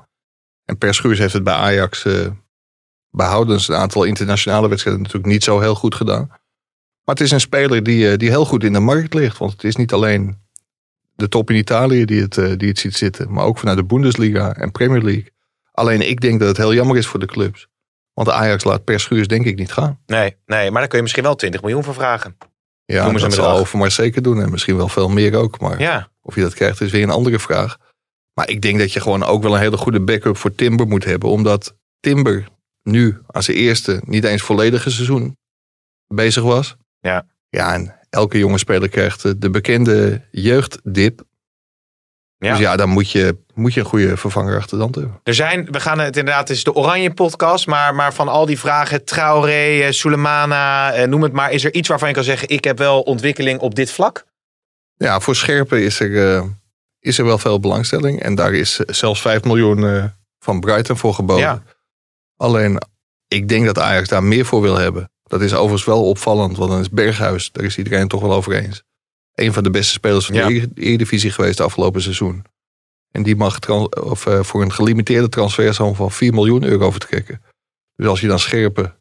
[0.65, 2.05] En Per Schuurs heeft het bij Ajax
[3.13, 6.27] behoudens een aantal internationale wedstrijden natuurlijk niet zo heel goed gedaan.
[7.03, 9.37] Maar het is een speler die, eh, die heel goed in de markt ligt.
[9.37, 10.37] Want het is niet alleen
[11.15, 13.31] de top in Italië die het, eh, die het ziet zitten.
[13.31, 15.31] Maar ook vanuit de Bundesliga en Premier League.
[15.71, 17.67] Alleen ik denk dat het heel jammer is voor de clubs.
[18.13, 19.99] Want Ajax laat Per Schuurs denk ik niet gaan.
[20.05, 22.37] Nee, nee, maar daar kun je misschien wel 20 miljoen voor vragen.
[22.85, 23.61] Ja, Noemen ze dat zal bedrag.
[23.61, 24.41] Overmars zeker doen.
[24.41, 25.59] En misschien wel veel meer ook.
[25.59, 27.77] Maar Ja, of je dat krijgt is weer een andere vraag.
[28.33, 31.05] Maar ik denk dat je gewoon ook wel een hele goede backup voor Timber moet
[31.05, 31.29] hebben.
[31.29, 32.47] Omdat Timber
[32.83, 35.37] nu aan zijn eerste niet eens volledige seizoen
[36.07, 36.75] bezig was.
[36.99, 37.25] Ja.
[37.49, 41.23] Ja, en elke jonge speler krijgt eh, de bekende jeugddip.
[42.37, 42.49] Ja.
[42.49, 45.19] Dus ja, dan moet je, moet je een goede vervanger achter de hand hebben.
[45.23, 48.45] er zijn, we gaan het inderdaad, het is de Oranje podcast, maar, maar van al
[48.45, 52.23] die vragen, Traoré, eh, Soulemana, eh, noem het maar, is er iets waarvan je kan
[52.23, 54.25] zeggen, ik heb wel ontwikkeling op dit vlak?
[54.95, 56.43] Ja, voor Scherpen is er,
[56.99, 58.21] is er wel veel belangstelling.
[58.21, 61.43] En daar is zelfs 5 miljoen van Brighton voor geboden.
[61.43, 61.63] Ja.
[62.37, 62.77] Alleen,
[63.27, 65.11] ik denk dat Ajax daar meer voor wil hebben.
[65.23, 68.53] Dat is overigens wel opvallend, want dan is Berghuis, daar is iedereen toch wel over
[68.53, 68.83] eens.
[69.33, 70.47] Een van de beste spelers van Ja.
[70.47, 72.45] de Ere- Eredivisie geweest afgelopen seizoen.
[73.11, 73.69] En die mag
[73.99, 77.41] of, eh, voor een gelimiteerde transfersom van 4 miljoen euro vertrekken.
[77.95, 78.95] Dus als je dan Scherpen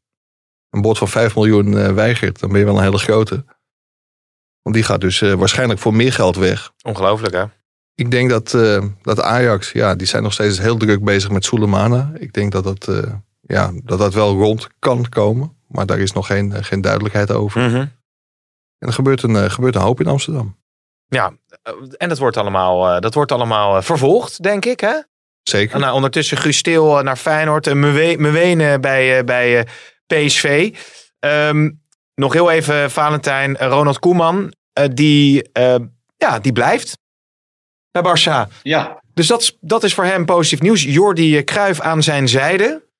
[0.70, 3.44] een bod van 5 miljoen eh, weigert, dan ben je wel een hele grote.
[4.62, 6.72] Want die gaat dus eh, waarschijnlijk voor meer geld weg.
[6.82, 7.44] Ongelooflijk hè?
[7.94, 11.44] Ik denk dat, eh, dat Ajax, ja, die zijn nog steeds heel druk bezig met
[11.44, 12.12] Soleimana.
[12.18, 15.56] Ik denk dat dat, eh, ja, dat dat wel rond kan komen.
[15.68, 17.60] Maar daar is nog geen, eh, geen duidelijkheid over.
[17.60, 17.86] Mhm.
[18.78, 20.56] En er gebeurt een, gebeurt een hoop in Amsterdam.
[21.06, 21.32] Ja,
[21.96, 25.00] en dat wordt allemaal, dat wordt allemaal vervolgd, denk ik hè?
[25.42, 25.78] Zeker.
[25.78, 27.66] Nou, ondertussen eh, naar Feyenoord.
[27.66, 27.80] En
[28.18, 29.66] Mewene bij, bij
[30.06, 30.74] PSV.
[31.18, 31.70] Ehm,
[32.14, 33.56] nog heel even Valentijn.
[33.56, 34.52] Ronald Koeman.
[34.92, 35.74] die, eh,
[36.16, 36.98] ja, die blijft
[37.92, 38.48] bij Barça.
[38.62, 40.82] Ja, Dus dat, is- dat is voor hem positief nieuws.
[40.82, 42.90] Jordi eh, Cruijff aan zijn zijde.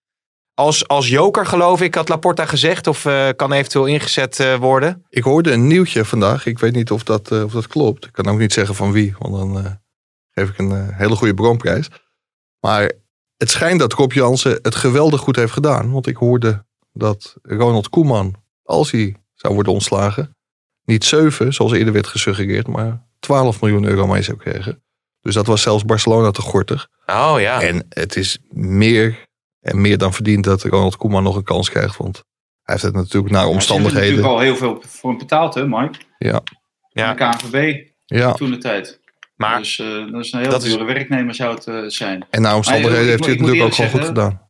[0.55, 2.87] Als, als joker geloof ik, had Laporta gezegd.
[2.87, 5.05] Of eh, kan eventueel ingezet eh, worden.
[5.09, 6.47] Ik hoorde een nieuwtje vandaag.
[6.47, 8.05] Ik weet niet of dat, eh, of dat klopt.
[8.05, 9.15] Ik kan ook niet zeggen van wie.
[9.19, 9.73] Want dan eh,
[10.31, 11.89] geef ik een eh, hele goede bronprijs.
[12.61, 12.93] Maar
[13.37, 15.93] het schijnt dat Rob Jansen het geweldig goed heeft gedaan.
[15.93, 20.37] Want ik hoorde dat Ronald Koeman, als hij zou worden ontslagen,
[20.85, 24.83] niet 7, zoals eerder werd gesuggereerd, maar 12 miljoen euro mee zou krijgen.
[25.21, 26.89] Dus dat was zelfs Barcelona te gortig.
[27.07, 27.61] Oh ja.
[27.61, 29.19] En het is meer
[29.61, 31.97] en meer dan verdiend dat Ronald Koeman nog een kans krijgt.
[31.97, 32.17] Want
[32.63, 34.09] hij heeft het natuurlijk naar Ze hebben omstandigheden.
[34.09, 35.99] natuurlijk al heel veel voor hem betaald, hè, Mike?
[36.19, 36.43] Ja.
[36.89, 37.15] Ja.
[37.15, 38.33] De KNVB Ja.
[38.33, 39.01] toen de tijd.
[39.37, 42.27] Maar dus eh, dat is een heel dure werknemer zou het eh, zijn.
[42.31, 44.42] En naar omstandigheden Maar, eh, heeft hij het natuurlijk ook gewoon goed gedaan.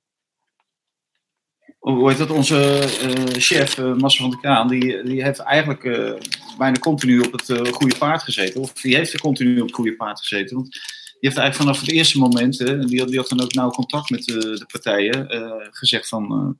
[1.82, 2.30] Hoe heet dat?
[2.30, 6.12] Onze eh, chef, eh Massa van der Kraan, die, die heeft eigenlijk eh,
[6.58, 8.60] bijna continu op het goede paard gezeten.
[8.60, 10.56] Of die heeft er continu op het goede paard gezeten.
[10.56, 10.80] Want die
[11.20, 14.10] heeft eigenlijk vanaf het eerste moment, hè, die, had, die had dan ook nauw contact
[14.10, 15.26] met de partijen,
[15.70, 16.56] gezegd van,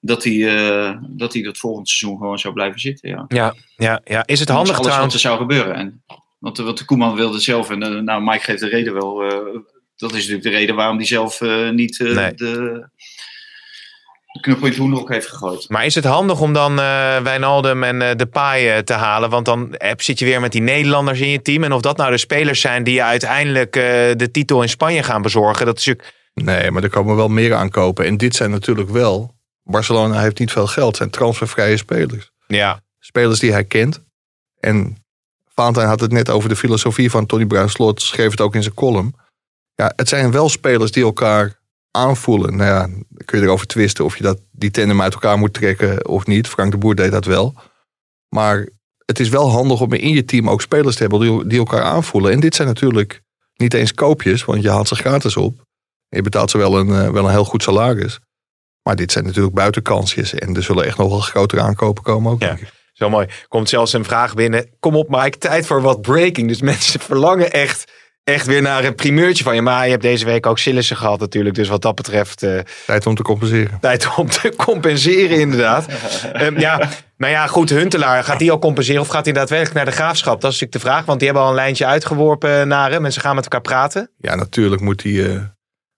[0.00, 0.38] dat hij
[1.08, 3.08] dat hij dat volgend seizoen gewoon zou blijven zitten.
[3.08, 3.24] Ja.
[3.28, 4.26] ja, ja, ja.
[4.26, 5.14] is het handig alles trouwens?
[5.14, 5.74] wat er zou gebeuren.
[5.74, 6.02] En,
[6.38, 9.16] want, want de Koeman wilde zelf, en nou, Mike geeft de reden wel.
[9.96, 11.40] dat is natuurlijk de reden waarom hij zelf
[11.70, 12.14] niet Nee.
[12.14, 12.88] de, de
[14.40, 15.68] knuppel in het hoenderhok heeft gegooid.
[15.68, 19.30] Maar is het handig om dan eh Wijnaldum en eh Depay eh, te halen?
[19.30, 21.64] Want dan heb, zit je weer met die Nederlanders in je team.
[21.64, 23.82] En of dat nou de spelers zijn die je uiteindelijk eh,
[24.16, 25.66] de titel in Spanje gaan bezorgen.
[25.66, 26.14] Dat is natuurlijk...
[26.34, 28.04] Nee, maar er komen wel meer aankopen.
[28.04, 29.34] En dit zijn natuurlijk wel.
[29.62, 30.88] Barcelona heeft niet veel geld.
[30.88, 32.30] Het zijn transfervrije spelers.
[32.46, 34.02] Ja, Spelers die hij kent.
[34.60, 34.96] En
[35.54, 38.02] Valentijn had het net over de filosofie van Tony Bruinslot.
[38.02, 39.14] Schreef het ook in zijn column.
[39.74, 41.60] Ja, het zijn wel spelers die elkaar
[41.96, 42.56] aanvoelen.
[42.56, 45.54] Nou ja, dan kun je erover twisten of je dat, die tandem uit elkaar moet
[45.54, 46.48] trekken of niet.
[46.48, 47.54] Frank de Boer deed dat wel.
[48.28, 48.68] Maar
[49.04, 51.82] het is wel handig om in je team ook spelers te hebben die, die elkaar
[51.82, 52.32] aanvoelen.
[52.32, 53.22] En dit zijn natuurlijk
[53.54, 55.64] niet eens koopjes, want je haalt ze gratis op.
[56.08, 58.18] Je betaalt ze wel een, eh, wel een heel goed salaris.
[58.82, 60.34] Maar dit zijn natuurlijk buitenkansjes.
[60.34, 62.40] En er zullen echt nog wel grotere aankopen komen ook.
[62.40, 62.56] Ja.
[62.92, 63.26] Zo mooi.
[63.48, 64.70] Komt zelfs een vraag binnen.
[64.80, 66.48] Kom op Mike, tijd voor wat breaking.
[66.48, 67.92] Dus mensen verlangen echt,
[68.34, 69.62] echt weer naar een primeurtje van je.
[69.62, 71.54] Maar je hebt deze week ook Sillissen gehad natuurlijk.
[71.54, 73.78] Dus wat dat betreft eh, Tijd om te compenseren.
[73.80, 75.86] tijd om te compenseren inderdaad.
[76.32, 77.70] Ehm, ja, nou ja, goed.
[77.70, 80.40] Huntelaar, gaat die al compenseren of gaat hij daadwerkelijk naar de graafschap?
[80.40, 81.04] Dat is natuurlijk de vraag.
[81.04, 83.04] Want die hebben al een lijntje uitgeworpen naar hem.
[83.04, 84.10] En ze gaan met elkaar praten.
[84.18, 85.34] Ja, natuurlijk moet hij.
[85.34, 85.40] eh,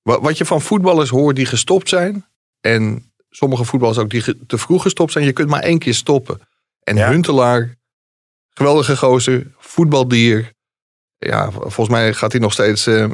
[0.02, 2.26] wa- wat je van voetballers hoort die gestopt zijn.
[2.60, 5.24] En sommige voetballers ook die ge- te vroeg gestopt zijn.
[5.24, 6.40] Je kunt maar één keer stoppen.
[6.82, 7.08] En Ja.
[7.08, 7.74] Huntelaar,
[8.54, 10.52] geweldige gozer, voetbaldier.
[11.18, 13.06] Ja, volgens mij gaat hij nog steeds eh,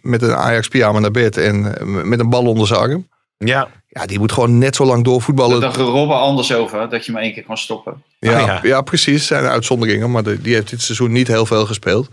[0.00, 1.36] met een Ajax pyjama naar bed.
[1.36, 1.62] En
[2.08, 3.08] met een bal onder zijn arm.
[3.38, 5.60] Ja, Ja, die moet gewoon net zo lang doorvoetballen.
[5.60, 8.02] Dacht Robben anders over, dat je maar één keer kan stoppen.
[8.18, 8.60] Ja, Oh, ja.
[8.62, 8.80] ja.
[8.80, 9.26] precies.
[9.26, 10.10] zijn uitzonderingen.
[10.10, 12.08] Maar de- die heeft dit seizoen niet heel veel gespeeld.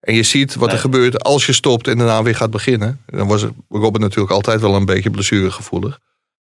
[0.00, 3.00] En je ziet wat er gebeurt als je stopt en daarna weer gaat beginnen.
[3.06, 5.98] Dan was Robin natuurlijk altijd wel een beetje blessuregevoelig.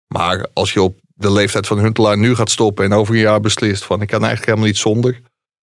[0.07, 3.39] Maar als je op de leeftijd van Huntelaar nu gaat stoppen en over een jaar
[3.39, 5.19] beslist van ik kan eigenlijk helemaal niet zonder.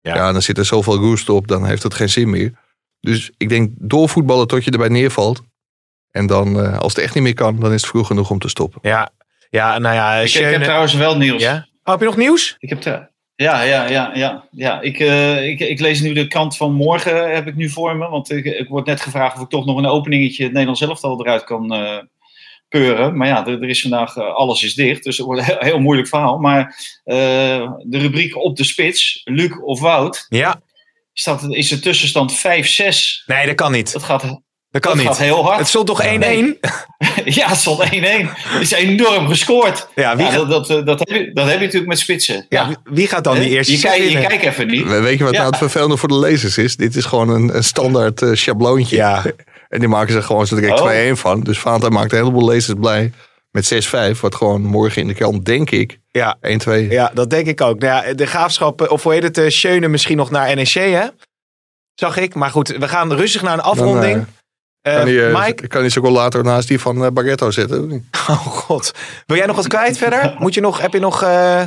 [0.06, 0.16] Ja.
[0.16, 2.54] Ja, dan zit er zoveel roest op, dan heeft het geen zin meer.
[3.00, 5.42] Dus ik denk doorvoetballen tot je erbij neervalt.
[6.12, 8.40] En dan, eh, als het echt niet meer kan, dan is het vroeg genoeg om
[8.40, 8.80] te stoppen.
[8.84, 9.10] ja,
[9.50, 10.16] ja nou ja.
[10.16, 11.42] Ik, ik heb trouwens wel nieuws.
[11.42, 11.68] ja?
[11.84, 12.56] Oh, heb je nog nieuws?
[12.60, 12.82] Ik heb
[13.36, 14.48] ja, ja, ja, ja.
[14.52, 14.82] ja.
[14.82, 18.10] Ik, eh, ik, ik lees nu de krant van morgen, heb ik nu voor me.
[18.10, 21.20] Want ik, ik word net gevraagd of ik toch nog een openingetje het Nederlands elftal
[21.20, 21.74] eruit kan
[22.80, 23.18] peuren.
[23.18, 25.04] Maar ja, er, er is vandaag eh, alles is dicht.
[25.04, 26.38] Dus het wordt een heel, heel moeilijk verhaal.
[26.38, 27.16] Maar eh,
[27.84, 30.62] de rubriek op de spits, Luc of Wout, Ja.
[31.14, 33.24] staat, is de tussenstand 5-6.
[33.26, 33.94] Nee, dat kan niet.
[33.94, 35.08] Dat gaat, Dat kan dat niet.
[35.08, 35.58] gaat heel hard.
[35.60, 36.06] Het stond toch 1-1?
[36.20, 36.60] Nee.
[37.40, 37.88] ja, het stond 1-1.
[37.94, 39.88] Het is enorm gescoord.
[39.96, 42.00] Ja, wie Ja, gaat- dat, dat, eh, dat, heb je, dat heb je natuurlijk met
[42.00, 42.46] spitsen.
[42.50, 44.84] Ja, wie- wie gaat dan die eerste je, kijkt even niet.
[44.88, 45.40] We- Weet je wat Ja.
[45.40, 46.76] nou het vervelende voor de lezers is?
[46.76, 48.96] Dit is gewoon een, een standaard eh, schabloontje.
[48.96, 49.24] Ja.
[49.76, 51.12] En die maken ze gewoon zo direct Oh.
[51.16, 51.42] 2-1 van.
[51.42, 53.12] Dus Valentijn maakt een heleboel lezers blij
[53.52, 53.74] met
[54.16, 54.20] 6-5.
[54.20, 56.00] Wat gewoon morgen in de krant, denk ik, 1-2.
[56.12, 56.34] Ja,
[56.74, 57.80] ja, dat denk ik ook.
[57.80, 60.74] Nou ja, de graafschap, eh, of hoe heet het, eh, Schöne misschien nog naar NEC,
[60.74, 61.06] hè?
[61.94, 62.36] Zag ik.
[62.36, 64.26] Maar goed, we gaan rustig naar een afronding.
[64.82, 68.10] Eh, kan eh, Mike, kan hij later naast die van eh, Barretto zetten?
[68.30, 68.92] oh god.
[69.26, 70.36] Wil jij nog wat kwijt verder?
[70.38, 71.62] Moet je nog, heb je nog, eh,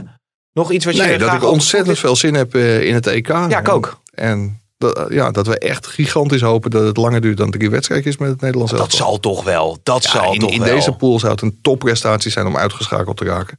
[0.53, 3.29] nog iets wat je Nee, dat ik ontzettend veel zin heb eh, in het EK.
[3.29, 4.01] Ja, ik ook.
[4.15, 8.17] En dat, ja, dat we echt gigantisch hopen dat het langer duurt dan drie wedstrijdjes
[8.17, 9.07] met het Nederlands Dat elftal.
[9.07, 9.79] zal toch wel.
[9.83, 10.75] Dat Ja, zal in, toch in wel.
[10.75, 13.59] deze pool zou het een topprestatie zijn om uitgeschakeld te raken.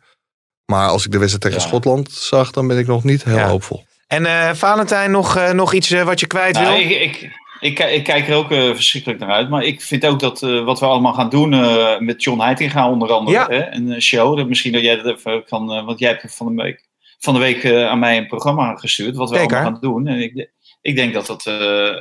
[0.65, 1.67] Maar als ik de wedstrijd tegen Ja.
[1.67, 3.47] Schotland zag, dan ben ik nog niet heel Ja.
[3.49, 3.84] hoopvol.
[4.07, 6.78] En eh, Valentijn, nog, eh, nog iets eh, wat je kwijt Nou, wil?
[6.80, 9.49] ik, ik, ik, ki- ik kijk er ook eh, verschrikkelijk naar uit.
[9.49, 12.89] Maar ik vind ook dat eh, wat we allemaal gaan doen eh, met John Heitinga
[12.89, 13.38] onder andere.
[13.38, 13.47] Ja.
[13.47, 14.38] Hè, een eh, show.
[14.38, 15.74] Dat misschien dat jij dat even kan.
[15.74, 16.88] eh, want jij hebt van de week,
[17.20, 19.15] van de week eh, aan mij een programma gestuurd.
[19.15, 19.55] Wat we Zeker.
[19.55, 20.07] allemaal gaan doen.
[20.07, 20.49] En ik,
[20.82, 21.54] ik denk dat dat eh,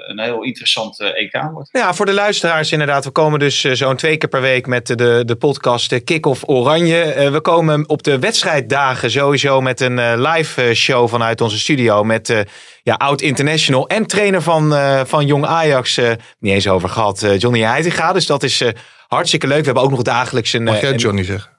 [0.06, 1.68] een heel interessant eh, EK wordt.
[1.72, 3.04] Ja, voor de luisteraars inderdaad.
[3.04, 6.42] We komen dus eh, zo'n twee keer per week met de, de podcast eh, Kick-Off
[6.48, 7.02] Oranje.
[7.02, 12.04] Eh, we komen op de wedstrijddagen sowieso met een live show vanuit onze studio.
[12.04, 12.40] Met eh,
[12.82, 15.96] ja, oud-international en trainer van, eh, van Jong Ajax.
[15.96, 18.12] eh, niet eens over gehad, eh, Johnny Heitinga.
[18.12, 18.68] Dus dat is eh,
[19.08, 19.58] hartstikke leuk.
[19.58, 20.62] We hebben ook nog dagelijks een...
[20.64, 21.56] Mag eh, jij een- Johnny zeggen?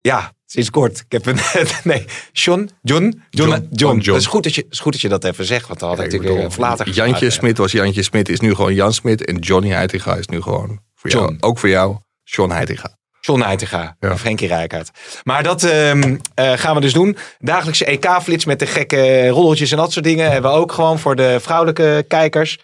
[0.00, 0.98] Ja, sinds kort.
[1.08, 1.38] Ik heb een...
[1.84, 2.70] nee, John?
[2.82, 3.22] John?
[3.30, 3.68] John?
[3.70, 3.98] John.
[3.98, 4.18] John.
[4.18, 5.68] Is goed dat je, is goed dat, je dat even zegt.
[5.68, 7.30] Want dan had ik natuurlijk bedoel, even later Jantje.
[7.30, 9.24] Smit was Jantje Smit, is nu gewoon Jan Smit.
[9.24, 11.36] En Johnny Heitinga is nu gewoon voor jou, John.
[11.40, 12.96] ook voor jou, John Heitinga.
[13.20, 14.10] John Heitinga Ja.
[14.10, 14.90] en Frenkie Rijkaard.
[15.24, 17.16] Maar dat ehm, eh, gaan we dus doen.
[17.38, 20.30] Dagelijkse EK-flits met de gekke roddeltjes en dat soort dingen.
[20.30, 22.58] Hebben we ook gewoon voor de vrouwelijke kijkers.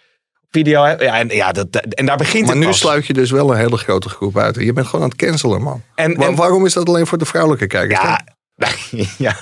[0.51, 0.85] Video.
[0.85, 2.79] Ja, en, ja, dat, en daar begint Maar het nu pas.
[2.79, 4.55] sluit je dus wel een hele grote groep uit.
[4.55, 5.81] Je bent gewoon aan het cancelen, man.
[5.95, 8.01] En- waarom is dat alleen voor de vrouwelijke kijkers?
[8.01, 8.21] ja,
[9.17, 9.35] ja?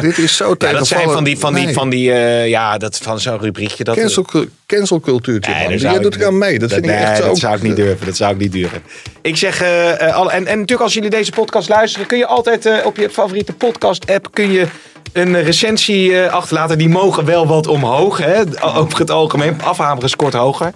[0.00, 1.74] Dit is zo ja, dat zijn van die, van die, Nee.
[1.74, 3.84] van die eh, ja, dat van zo'n rubriekje.
[3.84, 4.26] Dat, Cancel,
[4.66, 6.58] cancelcultuurtje, Nee, zou Jij ik doet eraan mee.
[6.58, 7.26] Dat, vind ik echt zo.
[7.26, 8.06] dat zou ik niet durven.
[8.06, 8.82] Dat zou ik niet durven.
[9.22, 12.26] Ik zeg, eh, eh, alle, en, en natuurlijk als jullie deze podcast luisteren, kun je
[12.26, 14.66] altijd op je favoriete podcast app kun je
[15.12, 16.78] een recensie achterlaten.
[16.78, 18.18] Die mogen wel wat omhoog.
[18.18, 18.42] Hè?
[18.60, 19.62] Over het algemeen.
[19.62, 20.72] Afhameren scoort hoger.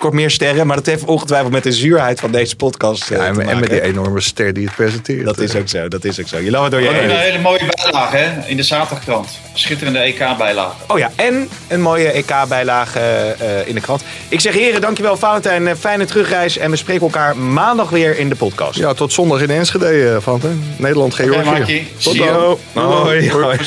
[0.00, 0.66] Scoort meer sterren.
[0.66, 3.70] Maar dat heeft ongetwijfeld met de zuurheid van deze podcast eh, Ja, te en, met
[3.70, 5.24] die enorme ster die het presenteert.
[5.24, 5.88] Dat is ook zo.
[5.88, 6.38] Dat is ook zo.
[6.38, 7.10] Je loopt het door je Oh, heen.
[7.10, 9.38] een hele mooie bijlage hè, in de zaterdagkrant.
[9.54, 10.74] Schitterende EK-bijlage.
[10.86, 14.02] Oh ja, en een mooie EK-bijlage eh, in de krant.
[14.28, 15.68] Ik zeg heren, dankjewel Valentijn.
[15.68, 16.58] Eh, Fijne terugreis.
[16.58, 18.78] En we spreken elkaar maandag weer in de podcast.
[18.78, 20.74] Ja, tot zondag in Enschede, eh, Valentijn.
[20.76, 21.50] Nederland, Georgië.
[21.50, 21.88] Markie.
[22.02, 22.58] Tot dan.
[22.72, 23.58] Hoi, hoi.